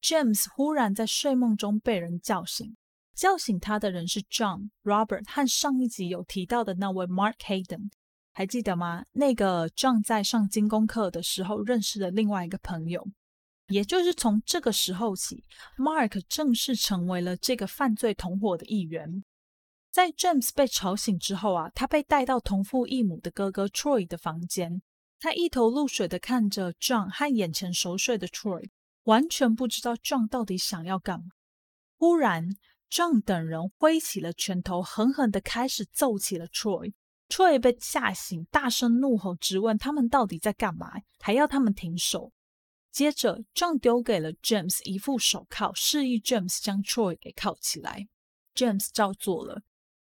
[0.00, 2.76] ，James 忽然在睡梦中被人叫醒，
[3.12, 7.90] 叫醒他的人是 John、Robert 和上一集有提到的那位 Mark Hayden，
[8.38, 9.02] 还记得吗？
[9.12, 13.08] 那个 John 在上精工课的时候认识的另外一个朋友。
[13.68, 15.42] 也就是从这个时候起
[15.78, 19.24] ，Mark 正式成为了这个犯罪同伙的一员。
[19.90, 24.82] 在 James 被吵醒之后啊，他被带到同父异母的哥哥 Troy 的房间。
[25.18, 28.68] 他一头雾水的看着 John 和眼前熟睡的 Troy，
[29.04, 31.24] 完全不知道 John 到底想要干嘛。
[31.96, 32.50] 忽然
[32.90, 36.92] ，John 等人挥起了拳头，狠狠的开始揍起了 Troy。
[37.28, 42.32] Troy 被吓醒，大声怒吼，质问他们到底在干嘛，还要他们停手。
[42.92, 48.08] 接着，John 丢给了 James 一副手铐，示意 James 将 Troy 给铐起来。
[48.54, 49.62] James 照做了。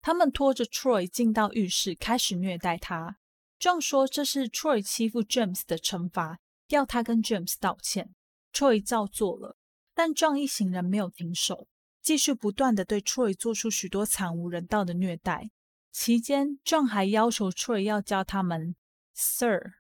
[0.02, 3.18] 他们拖着 Troy 进到浴室，开始虐待他。
[3.60, 6.40] John 说这是 Troy 欺负 James 的惩罚，
[6.70, 8.16] 要他跟 James 道歉。
[8.52, 9.58] Troy 照做了，
[9.94, 11.68] 但 John 一行人没有停手，
[12.02, 15.52] 继续不断的对 Troy 做出许多惨无人道的虐待。
[15.92, 18.76] 期间正还要求 Troy 要叫他们
[19.16, 19.74] Sir、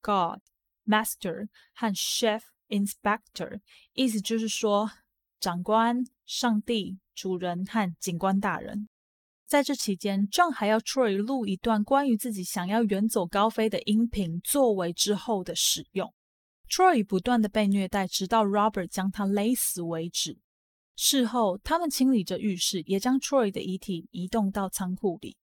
[0.00, 0.40] God。
[0.84, 3.60] Master 和 Chef Inspector，
[3.92, 4.90] 意思就是说，
[5.38, 8.88] 长官、上帝、主人和警官大人。
[9.46, 16.12] 在这期间正还要 Troy 录一段关于自己想要远走高飞的音频，作为之后的使用。
[16.68, 20.40] Troy 不断的被虐待，直到 Robert 将他勒死为止。
[20.96, 25.36] 事后，他们清理着浴室，也将 Troy 的遗体移动到仓库里。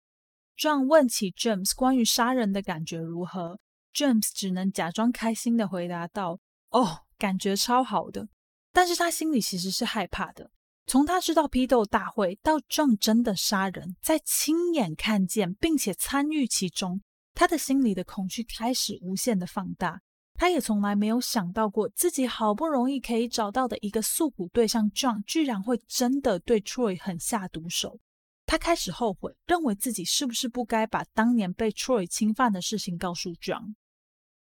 [0.58, 3.60] John 问起 James 关于杀人的感觉如何。
[3.94, 6.40] James 只能假装开心的回答道
[6.70, 8.28] ：“哦，感觉超好的。”
[8.72, 10.50] 但是他心里其实是害怕的。
[10.86, 17.02] 从他知道批斗大会到 John 真的杀人，在亲眼看见并且参与其中，
[17.34, 20.00] 他的心里的恐惧开始无限的放大。
[20.34, 28.00] 他也从来没有想到过，自己好不容易可以找到的一个诉苦对象 John，居然会真的对 Troy 狠下毒手。
[28.48, 33.74] 他开始后悔，认为自己是不是不该把当年被 Troy 侵犯的事情告诉 John。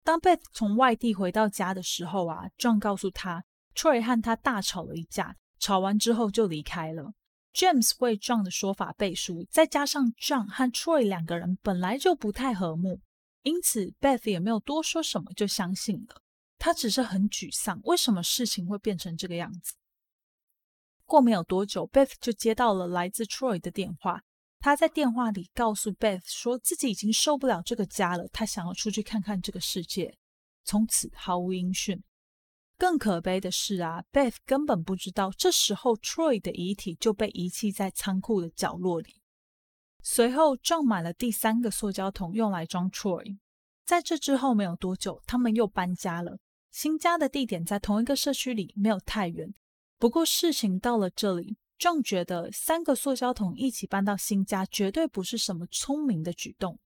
[0.03, 7.13] 当 Beth 从外地回到家的时候啊，John 告诉他，Troy 和他大吵了一架，吵完之后就离开了。
[7.53, 12.99] James 为 John 的说法背书，再加上 John 和 Troy 两个人本来就不太和睦，
[13.43, 16.21] 因此 Beth 也没有多说什么，就相信了。
[16.57, 19.73] 他只是很沮丧，为什么事情会变成这个样子？
[21.05, 24.21] 过没有多久，Beth 就接到了来自 Troy 的电话。
[24.59, 30.17] 他在电话里告诉 Beth 说自己已经受不了这个家了，他想要出去看看这个世界。
[30.63, 32.03] 从此毫无音讯。
[32.77, 39.21] 更可悲的是啊，Beth 根本不知道，这时候 Troy 的遗体就被遗弃在仓库的角落里。
[40.01, 43.37] 随后撞满了第三个塑胶桶，用来装 Troy。
[43.85, 46.39] 在这之后没有多久，他们又搬家了。
[46.71, 49.53] 新家的地点在同一个社区里，没有太远。
[49.97, 51.57] 不过事情到了这里。
[51.77, 56.79] John 觉得三个塑胶桶一起搬到新家绝对不是什么聪明的举动，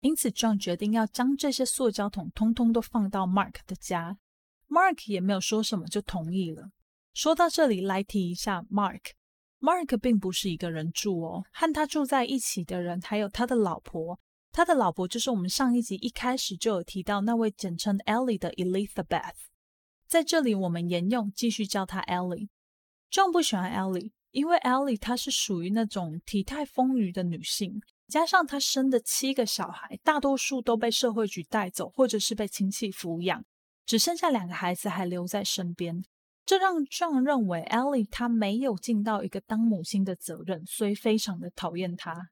[0.00, 4.18] 因此 John 决定要将这些塑胶桶通通都放到 Mark 的家。
[4.68, 6.70] Mark 也没有说什么就同意了。
[7.14, 9.12] 说到这里，来提一下 Mark。
[9.60, 14.18] Mark 并不是一个人住哦，和他住在一起的人还有他的老婆。
[14.50, 19.36] 他的老婆就是我们上一集一开始就有提到那位简称 Ellie 的 Elizabeth。
[20.12, 22.50] 在这里，我们沿用继续叫她 Ellie。
[23.10, 24.10] John 不喜欢 Ellie。
[24.30, 33.42] 因为 Ellie 她是属于那种体态丰腴的女性，加上她生的七个小孩，大多数都被社会局带走，或者是被亲戚抚养，
[33.86, 36.04] 只剩下两个孩子还留在身边，
[36.44, 42.28] 这让 John 认为 Ellie 她没有尽到一个当母亲的责任，所以非常的讨厌她。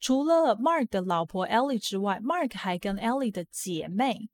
[0.00, 4.28] 除了 Mark 的老婆 Ellie 之外，Mark 还跟 Ellie 的姐妹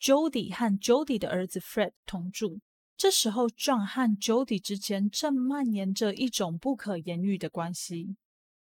[0.00, 2.60] Jody 和 Jody 的儿子 Fred 同住。
[2.96, 8.16] 这时候，John 和 Jody 之间正蔓延着一种不可言喻的关系。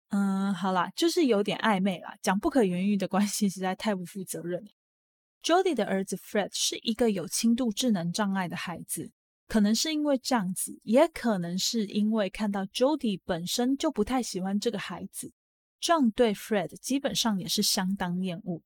[0.09, 2.15] 嗯，好啦，就是有点暧昧啦。
[2.21, 4.69] 讲不可言喻的关系实在太不负责任。
[5.43, 9.11] Jody 的儿子 Fred 是一个有轻度智能障碍的孩子，
[9.47, 15.33] 可能是因为这样子，也可能是因为看到 Jody 本身就不太喜欢这个孩子
[15.81, 18.61] ，John 对 Fred 基本上也是相当厌恶。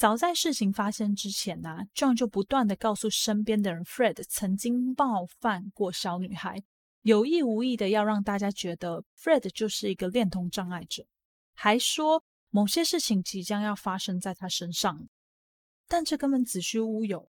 [0.00, 6.62] 早在事情发生之前呢，John 就不断的告诉身边的人，Fred 曾经冒犯过小女孩，
[7.02, 11.04] 有意无意的要让大家觉得 Fred 就是一个恋童障碍者，
[11.52, 15.06] 还说某些事情即将要发生在他身上。
[15.86, 17.28] 但这根本子虚乌有。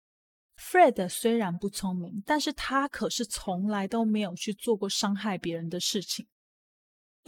[0.59, 6.27] Fred 虽然不聪明，但是他可是从来都没有去做过伤害别人的事情。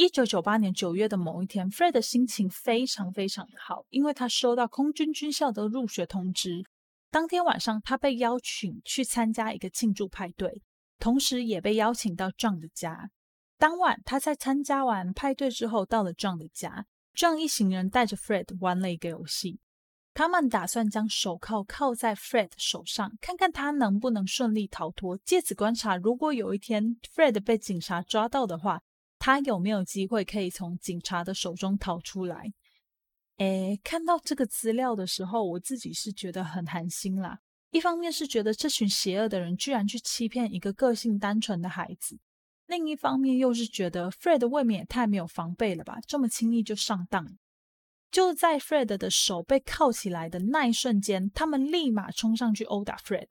[0.00, 6.64] 一九九八年九月的某一天，Fred 的心情非常非常好，因为他收到空军军校的入学通知。
[7.10, 10.62] 当天晚上，他被邀请去参加一个庆祝派对，
[10.98, 13.10] 同时也被邀请到 John 的家。
[13.58, 16.86] 当晚，他在参加完派对之后，到了 John 的家。
[17.14, 19.60] John 一行人带着 Fred 玩了一个游戏，
[20.14, 28.80] 他们打算将手铐铐在 Fred 手上，看看他能不能顺利逃脱，借此观察，如果有一天 Fred 被警察抓到的话。
[29.20, 32.52] 他有没有机会可以从警察的手中逃出来？
[33.36, 37.38] 诶，看到这个资料的时候，我自己是觉得很寒心啦。
[37.70, 42.18] 一方面是觉得这群邪恶的人居然去欺骗一个个性单纯的孩子，
[42.66, 47.36] 另一方面又是觉得 Fred 未免也太没有防备了吧，这么轻易就上当。
[48.10, 53.28] 就在 Fred 的手被铐起来的那一瞬间，他们立马冲上去殴打 Fred。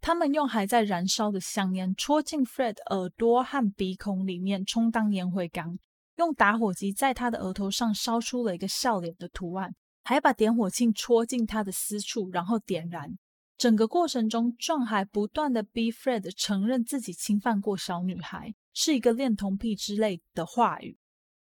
[0.00, 5.76] 他们用还在燃烧的香烟戳进 Fred 耳朵和鼻孔里面，充当烟灰缸；
[6.16, 13.18] 用打火机在他的额头上烧出了一个笑脸的图案，还把点火器戳进他的私处，然后点燃。
[13.58, 20.96] 整个过程中壮还不断的逼 Fred 承认自己侵犯过小女孩，是一个恋童癖之类的话语。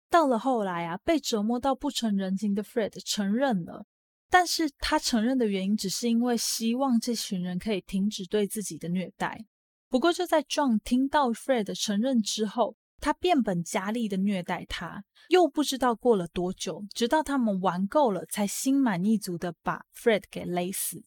[0.10, 3.86] 到了后来啊，被折磨到不成人形的 Fred 承认了。
[4.30, 9.46] 但是他承认的原因，只是因为希望这群人可以停止对自己的虐待。
[9.90, 15.04] 不过，就在 John 听到 Fred 承认之后，他变本加厉的虐待他。
[15.30, 21.04] 又不知道过了多久，直到他们玩够了，才心满意足的把 Fred 给勒死。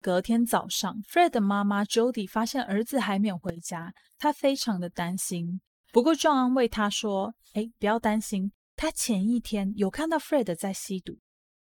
[0.00, 5.60] 隔天早上，Fred 的妈妈 Jody 发现儿子还没有回家，她非常的担心。
[5.92, 11.18] 不过，John 安慰她说：“哎，不要担心，他前一天有看到 Fred 在吸毒。”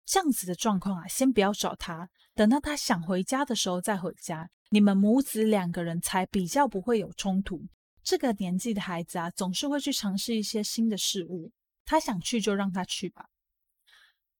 [0.09, 4.48] 这样子的状况啊，先不要找他，等到他想回家的时候再回家。
[4.70, 7.62] 你们母子两个人才比较不会有冲突。
[8.02, 11.52] 这个年纪的孩子啊，总是会去尝试一些新的事物。
[11.84, 13.26] 他想去就让他去吧。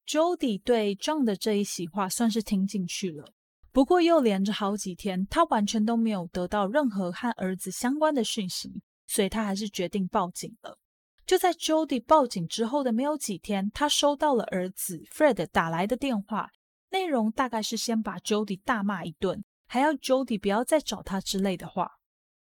[0.07, 3.31] Jody 对 John 的这一席话算是听进去了，
[3.71, 10.79] 不过又连着好几天，他完全都没有得到任何和儿子相关的讯息，所以他还是决定报警了。
[11.29, 16.49] 就在 Jody 报警之后的没有几天，他收到了儿子 Fred 打来的电话，
[16.91, 21.99] 内容大概是先把 Jody 大骂一顿，还要 Jody 不要再找他之类的话。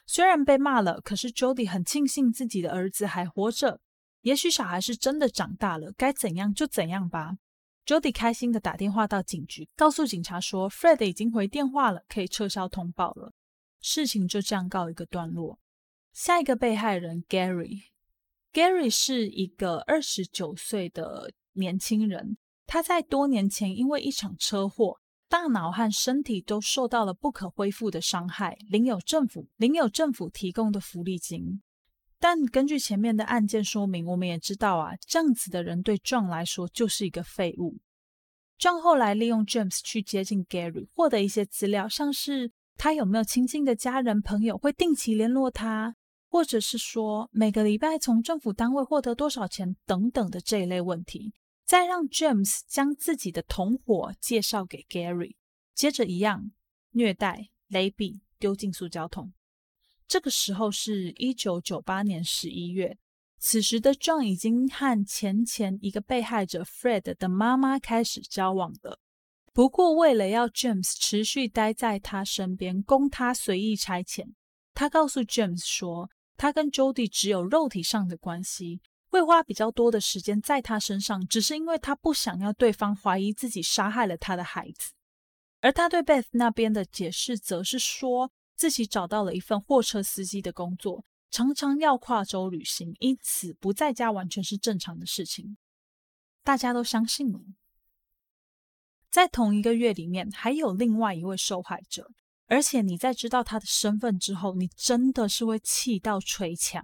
[0.06, 3.80] 虽然被骂了，可是 Jody 很庆幸自己的儿子还活着，
[4.24, 7.38] 也许小孩是真的长大了，该怎样就怎样吧。
[7.86, 13.32] Jody 开心的打电话到警局，告诉警察说 Fred 已经回电话了，可以撤销通报了。
[13.80, 15.60] 事情就这样告一个段落。
[16.12, 17.95] 下一个被害人 Gary。
[18.56, 24.98] Gary 是一个二十九岁的年轻人，他在多年前因为一场车祸，
[25.28, 31.62] 大脑和身体都受到了不可恢复的伤害，领有政府领有政府提供的福利金。
[32.18, 37.76] 但根据前面的案件说明，我们也知道啊，这样子的人对 John 来说就是一个废物。
[38.58, 45.98] John 后来利用 James 去接近 Gary，获得一些资料，像是他有没有亲近的家人朋友会定期联络他。
[46.36, 51.34] 或者是说每个礼拜从政府单位获得多少钱等等的这一类问题，
[51.64, 55.38] 再让 James 将自己的同伙介绍给 Gary，
[55.74, 56.52] 接着一样
[56.92, 59.32] 虐待、勒毙、丢进塑胶桶。
[60.10, 62.98] 这个时候是一九九八年十一月，
[63.40, 69.00] 此时的 John 已经和前前一个被害者 Fred 的妈妈开始交往了。
[69.54, 74.34] 不过为了要 James 持续待在他身边，供他随意差遣，
[74.74, 76.10] 他告诉 James 说。
[76.38, 84.92] 他跟 Jody 只有肉体上的关系，会花比较多的时间在他身上，只是因为他不想要对方怀疑自己杀害了他的孩子。
[85.62, 95.58] 而他对 Beth 那边的解释，则是说自己找到了一份货车司机的工作，常常要跨州旅行，因此不在家完全是正常的事情。
[96.44, 97.40] 大家都相信了。
[99.10, 102.12] 在同一个月里面，还有另外一位受害者。
[102.48, 106.84] 而且你在知道他的身份之后，你真的是会气到捶墙。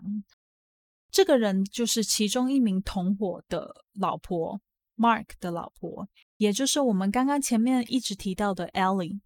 [1.11, 4.61] 这个人就是其中一名同伙的老婆
[4.95, 6.07] ，Mark 的老婆，
[6.37, 9.19] 也就是我们刚刚前面一直提到的 Ellie。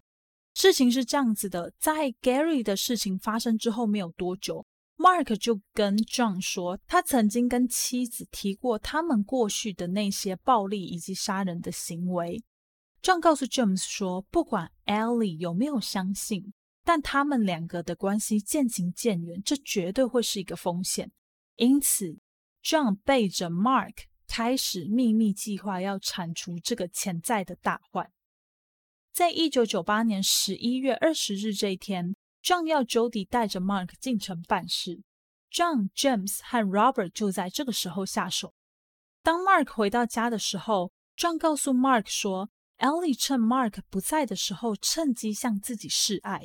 [0.52, 4.66] 事情是这样子的，在 Gary 的事情发生之后没有多久
[4.96, 12.42] ，Mark 就跟 John 说，他曾经跟妻子提过他们过去的那些暴力以及杀人的行为。
[13.06, 16.52] John 告诉 James 说，不管 Ellie 有没有相信，
[16.82, 21.12] 但他们两个的关系渐行渐远，这绝对会是一个风险。
[21.54, 22.18] 因此
[22.64, 23.94] ，John 背着 Mark
[24.26, 28.10] 开始秘密计划，要铲除这个潜在的大患。
[29.12, 35.04] 在一九九八年十一月二十日这一天，John 要 Jody 带着 Mark 进城办事。
[35.52, 38.52] John、James 和 Robert 就在这个时候下手。
[39.22, 46.42] 当 Mark 回到家的时候，John 告诉 Mark 说，Ellie 趁 Mark 不在的时候，趁机向自己示爱，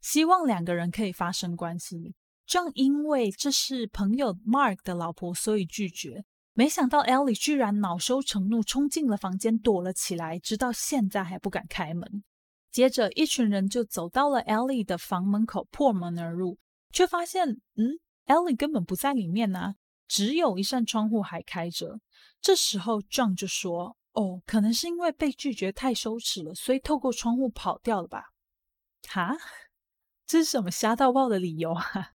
[0.00, 2.14] 希望两个人可以发生关系。
[2.46, 6.24] 正因为这是朋友 Mark 的老婆，所以拒绝。
[6.54, 12.24] 没想到 Ellie 居然恼羞成怒，冲进了房间躲了起来，直到现在还不敢开门。
[12.72, 16.58] 接着，一群人就走到了 Ellie 的房门口，破门而入，
[16.90, 19.74] 却发现，嗯，Ellie 根本不在里面啊，
[20.08, 22.00] 只有一扇窗户还开着。
[22.40, 28.32] 这时候，John 就说：“哦，可能是因为被拒绝太羞耻了，所以透过窗户跑掉了吧？”
[29.08, 29.36] 哈，
[30.26, 32.14] 这是什么瞎到爆的理由啊？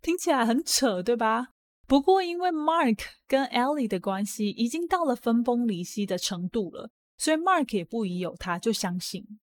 [0.00, 1.48] 听起来很扯，对吧？
[1.86, 9.38] 不过，因为 Mark 跟 Ellie 的关系已经到了分崩离析的程度了，所以 Mark 也不疑有他，就相信。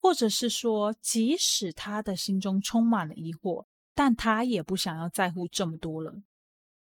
[0.00, 6.22] 或者是说，即使他的心中充满了疑惑，但他也不想要在乎这么多了。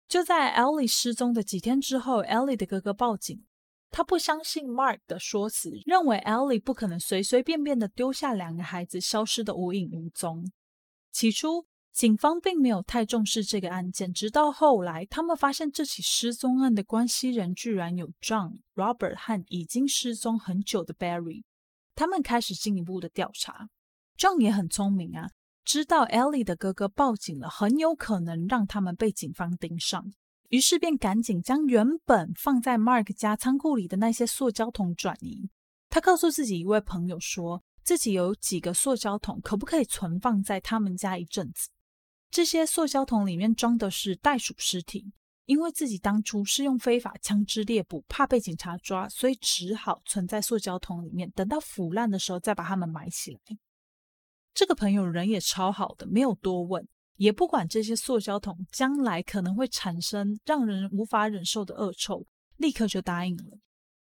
[0.06, 3.44] 就在 Ellie 失踪的几天之后，Ellie 的哥哥报警，
[3.90, 10.50] 他不相信 Mark 的说辞，认为 Ellie 不可能随随便便的丢下两个孩子消失的无影无踪。
[11.12, 11.66] 起初。
[11.92, 21.42] 警方并没有太重视这个案件，直到后来，他们发现这起失踪案的关系人居然有 John、Robert 和已经失踪很久的 Barry。
[21.96, 23.68] 他们开始进一步的调查。
[24.16, 25.30] John 也很聪明啊，
[25.64, 30.12] 知道 Ellie 的哥哥报警了，很有可能让他们被警方盯上，
[30.50, 35.48] 于是便赶紧将原本放在 Mark 家仓库里的那些塑胶桶转移。
[35.88, 41.68] 他告诉自己一位朋友说，自己有几个塑胶桶，可不可以存放在他们家一阵子？
[42.30, 45.12] 这些塑胶桶里面装的是袋鼠尸体，
[45.46, 53.40] 因为自己当初是用非法枪支猎捕，怕被警察抓，所以只好存在塑胶桶里面，等到腐烂的时候再把它们埋起来。
[54.54, 56.86] 这个朋友人也超好的，没有多问，
[57.20, 62.24] 也不管这些塑胶桶将来可能会产生让人无法忍受的恶臭，
[62.56, 63.58] 立刻就答应了。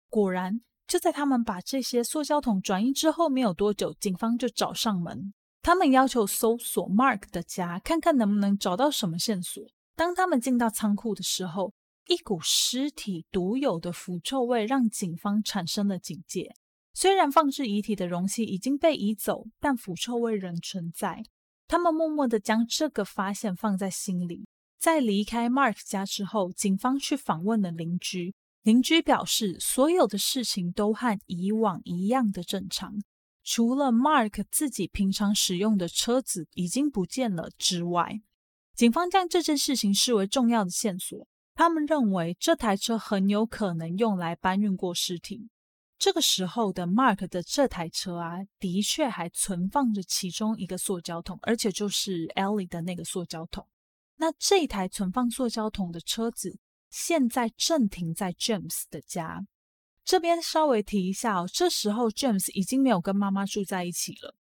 [0.10, 5.32] 果然，就在他们把这些塑胶桶转移之后没有多久，警方就找上门。
[5.62, 9.64] 他们要求搜索 Mark 的家，看看能不能找到什么线索。
[9.96, 11.72] 当他们进到仓库的时候，
[12.08, 16.56] 一股尸体独有的腐臭味让警方产生了警戒。
[16.96, 21.22] 虽然放置遗体的容器已经被移走，但腐臭味仍存在。
[21.68, 24.48] 他们默默地将这个发现放在心里。
[24.78, 28.34] 在离开 Mark 家之后，警方去访问了邻居。
[28.62, 32.96] 邻居表示，所有的事情都和以往一样的正常。
[33.44, 38.22] 除了 Mark 自己平常使用的车子已经不见了之外，
[38.76, 41.28] 警方将这件事情视为重要的线索。
[41.54, 45.48] 他们认为这台车很有可能用来搬运过尸体。
[45.98, 53.68] 这个时候的 Mark 的这台车啊，的确还存放着其中一个塑胶桶，而且就是 Ellie 的那个塑胶桶。
[54.18, 59.46] 那这台存放塑胶桶的车子现在正停在 James 的家。
[60.04, 64.36] 这边稍微提一下哦，这时候 James 已经没有跟妈妈住在一起了。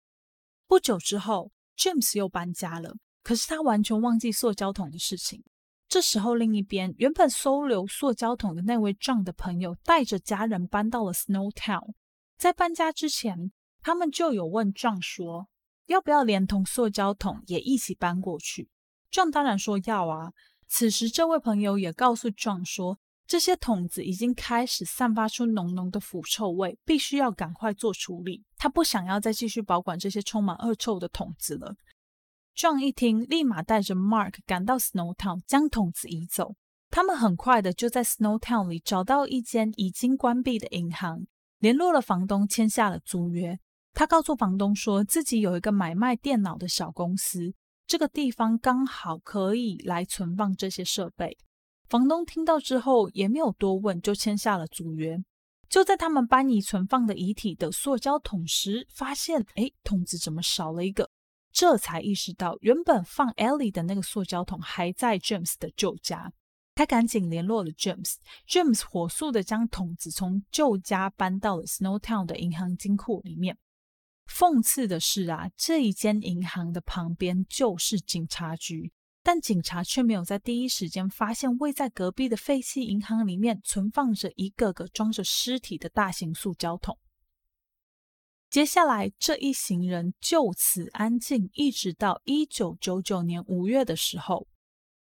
[0.68, 5.43] 不久之后，James 又搬家了，可是他完全忘记塑胶桶的事情。
[5.88, 11.94] 这时候，另一边原本收留塑胶桶的那位 jon 的朋友带着家人搬到了 Snow Town。
[12.38, 15.48] 在搬家之前，他们就有问 jon 说，
[15.86, 18.70] 要不要连同塑胶桶也一起搬过去
[19.12, 20.32] jon 当然说要啊。
[20.68, 23.00] 此时，这位朋友也告诉 John 说。
[23.26, 28.44] 这些桶子已经开始散发出浓浓的腐臭味，必须要赶快做处理。
[28.58, 31.74] 他不想要再继续保管这些充满恶臭的桶子了。
[32.56, 36.56] John 一听，立马带着 Mark 赶到 Snow Town，将桶子移走。
[36.91, 41.26] 他们很快的就在 Snow Town 里找到一间已经关闭的银行，
[41.58, 43.58] 联络了房东，签下了租约。
[43.93, 47.56] 他告诉房东说自己有一个买卖电脑的小公司，
[47.88, 51.36] 这个地方刚好可以来存放这些设备。
[51.89, 55.18] 房东听到之后也没有多问，就签下了租约。
[55.68, 61.10] 就在他们搬移存放的遗体的塑胶桶时，发现哎，桶子怎么少了一个？
[61.54, 66.34] 这才意识到原本放 Ellie 的那个塑胶桶还在 James 的旧家。
[66.76, 73.60] 他赶紧联络了 James，James 火速的将桶子从旧家搬到了 Snow Town 的银行金库里面。
[74.28, 78.91] 讽刺的是啊，这一间银行的旁边就是警察局。
[79.22, 86.97] 但警察却没有在第一时间发现，位在隔壁的废弃银行里面存放着一个个装着尸体的大型塑胶桶。
[88.54, 94.47] 接下来，这一行人就此安静，一直到一九九九年五月的时候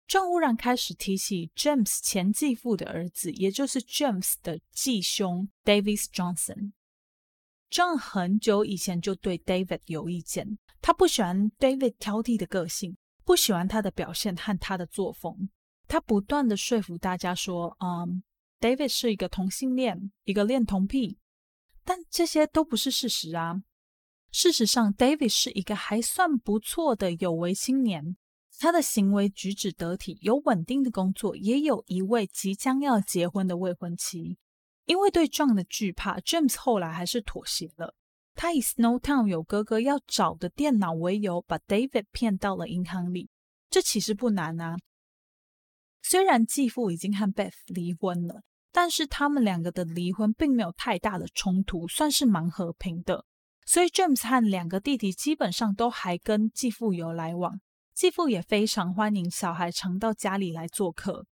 [0.08, 6.72] ，john 忽然开始提起 James 前继父的儿子，也就是 James 的继兄 David Johnson。
[7.70, 12.96] John 很久以前就对 David 有意见，他不喜欢 David 挑剔的个性。
[13.26, 15.50] 不喜欢他的表现和他的作风。
[15.90, 18.24] 他不断的说服大家说，嗯
[18.62, 21.18] ，David 是一个同性恋，一个恋童癖，
[21.92, 23.56] 但这些都不是事实啊。
[24.32, 28.16] 事实上，David 是一个还算不错的有为青年，
[28.60, 34.38] 他的行为举止得体，有稳定的工作，也有一位即将要结婚的未婚妻。
[34.86, 37.94] 因为对撞的惧怕，James 后来还是妥协了。
[38.36, 43.30] 他以 Snowtown 有哥哥要找的电脑为由，把 David 骗到了银行里。
[43.70, 44.78] 这其实不难啊。
[46.02, 53.26] 虽然继父已经和 Beth 离婚了，但是他们两个的离婚并没有太大的冲突，算是蛮和平的。
[53.66, 57.60] 所以 James 和两个弟弟基本上都还跟继父有来往，
[57.94, 61.26] 继父也非常欢迎小孩常到家里来做客。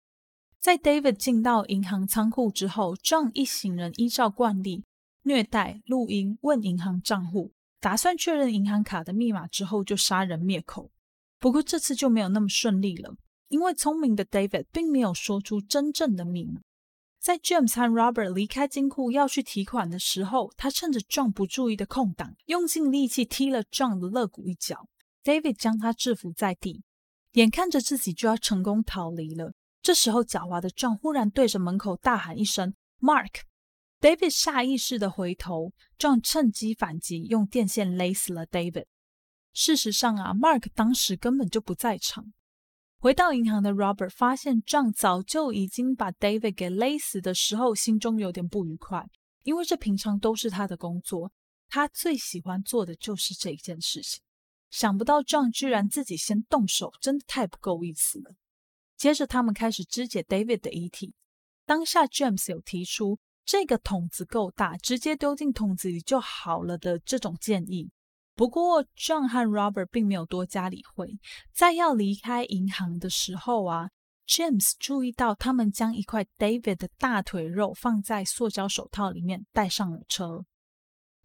[0.58, 4.84] 在 David 进到银行仓库之后，John 一行人依照惯例
[5.22, 10.90] 虐待、录音、问银行账户，打算确认银行卡的密码之后就杀人灭口。
[11.38, 13.14] 不过这次就没有那么顺利了，
[13.48, 16.60] 因为聪明的 David 并没有说出真正的密码。
[17.26, 24.86] 在 James 和 Robert 离开金库要去提款的时候，他趁着 John 不注意的空档，用尽力气踢了 John 的肋骨一脚。
[25.24, 26.84] David 将他制服在地，
[27.32, 29.54] 眼看着自己就要成功逃离了。
[29.82, 33.40] 这时候，狡猾的 John 忽然对着门口大喊一声 “Mark”。
[34.00, 38.84] David 下意识的回头，John 趁机反击，用电线勒死了 David。
[39.52, 42.32] 事实上啊，Mark 当时根本就不在场。
[42.98, 49.06] 回到银行的 Robert 发现 John 早就已经把 David 给勒死的时候，心中有点不愉快，
[49.42, 51.30] 因为这平常都是他的工作，
[51.68, 54.22] 他最喜欢做的就是这一件事情。
[54.70, 58.34] 想不到 John 居然自己先动手，真的太不够意思了。
[58.96, 61.14] 接着他们开始肢解 David 的遗体。
[61.64, 67.90] 当下 James 有提出这个桶子够大，直接丢进桶子里就好了的这种建议。
[68.36, 71.18] 不过，John 和 Robert 并没有多加理会。
[71.54, 73.88] 在要离开银行的时候啊
[74.28, 80.44] ，James 注意到他们将一块 David 的大腿肉放在塑胶手套里面带上了车。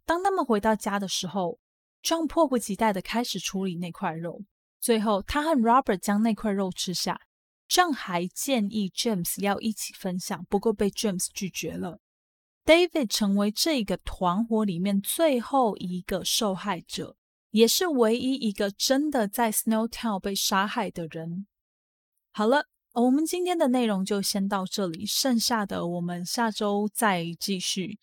[0.06, 1.60] 当他们回到家的时候
[2.02, 4.42] ，John 迫不及待的开始处理那块肉。
[4.80, 7.20] 最后，他和 Robert 将那块肉吃下。
[7.70, 12.00] John 还建议 James 要一起分享，不过被 James 拒绝了。
[12.64, 17.16] David 成为这个团伙里面最后一个受害者，
[17.50, 21.48] 也是唯一一个真的在 Snowtown 被杀害的人。
[22.32, 27.98] 好了，我们今天的内容就先到这里，剩下的我们下周再继续。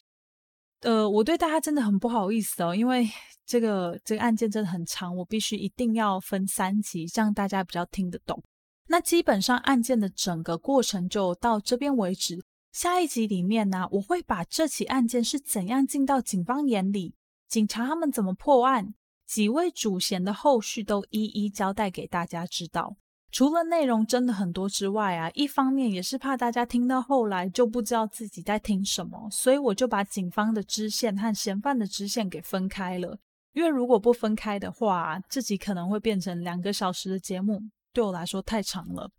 [0.81, 3.09] 呃，我对大家真的很不好意思哦，因为
[3.47, 8.43] 这个这个案件真的很长，我必须一定要分三集，这样大家比较听得懂。
[8.89, 12.43] 那基本上案件的整个过程就到这边为止。
[12.81, 17.13] 下一集里面呢，我会把这起案件是怎样进到警方眼里，
[17.49, 18.95] 警察他们怎么破案，
[19.27, 22.95] 几位主嫌的后续都一一交代给大家知道。
[23.33, 33.19] 除了内容真的很多之外啊，一方面也是怕大家听到后来就不知道自己在听什么，所以我就把警方的支线和嫌犯的支线给分开了。
[33.55, 37.61] 因为如果不分开的话，这集可能会变成两个小时的节目，
[37.93, 39.11] 对我来说太长了。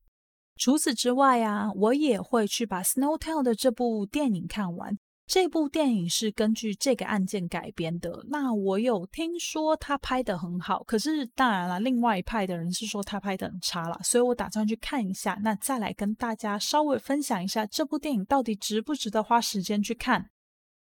[0.59, 4.99] 除此之外啊，我也会去把《Snowtown》的这部电影看完。
[5.25, 8.25] 这部电影是根据这个案件改编的。
[8.27, 13.97] 那我有听说他拍的很好，可是当然了，另外一派的人是说他拍的很差了。
[14.03, 20.29] 所以我打算去看一下，那再来跟大家稍微分享一下这部电影到底值不值得花时间去看。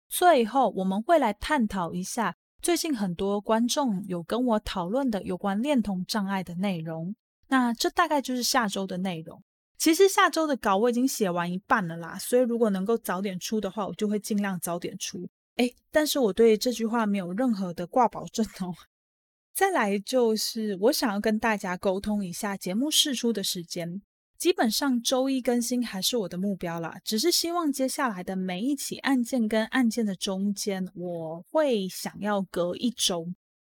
[0.07, 7.13] 最后，我们会来探讨一下最近很多观众有跟我讨论的有关恋童障碍的内容。
[7.47, 9.41] 那这大概就是下周的内容。
[9.77, 15.27] 其实下周的稿我已经写完一半了啦，所以如果能够早点出的话，我就会尽量早点出。
[15.57, 18.73] 哎，但是我对这句话没有任何的挂保证哦。
[19.53, 24.01] 再来就是我想要跟大家沟通一下节目试出的时间，
[24.37, 33.27] 基本上周一更新还是我的目标啦，只是希望接下来的每一起案件跟案件的中间，我会想要隔一周。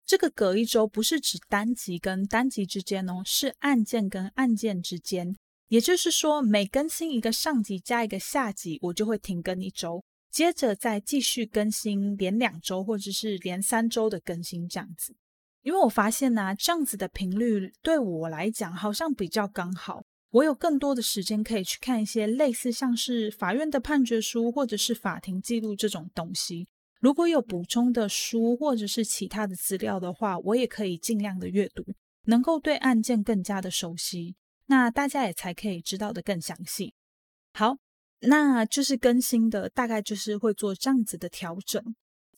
[0.04, 5.36] 这个隔一周不是指单集跟单集之间哦，是案件跟案件之间。
[5.70, 15.16] 也就是说，每更新一个上集加一个下集，我就会停更一周，接着再继续更新连两周或者是连三周的更新这样子。
[15.64, 26.70] 因为我发现呢，这样子的频率对我来讲好像比较刚好，我有更多的时间可以去看一些类似像是法院的判决书或者是法庭记录这种东西。
[27.02, 31.84] 如果有补充的书或者是其他的资料的话，我也可以尽量的阅读，
[32.24, 34.36] 能够对案件更加的熟悉。
[34.68, 36.94] 那大家也才可以知道的更详细。
[37.54, 37.78] 好，
[38.22, 41.84] 那就是更新的大概就是会做这样子的调整。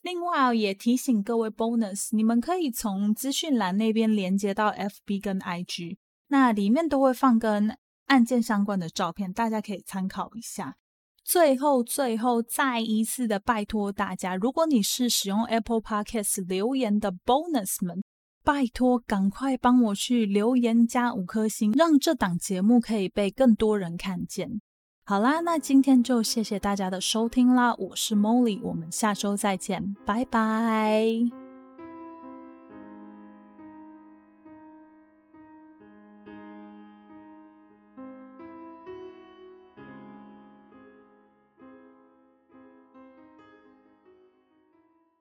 [0.01, 5.97] 另外也提醒各位 bonus，你们可以从资讯栏那边连接到 FB 跟 IG。
[6.27, 7.75] 那里面都会放跟
[8.05, 10.77] 案件相关的照片，大家可以参考一下。
[11.23, 18.01] 最后，最后再一次的拜托大家，如果你是使用 Apple Podcast 留言的 Bonus 们，
[18.44, 24.62] 拜托赶快帮我去留言加五颗星，让这档节目可以被更多人看见。
[25.06, 31.39] 好啦，那今天就谢谢大家的收听啦，我是 Molly，我们下周再见，拜拜。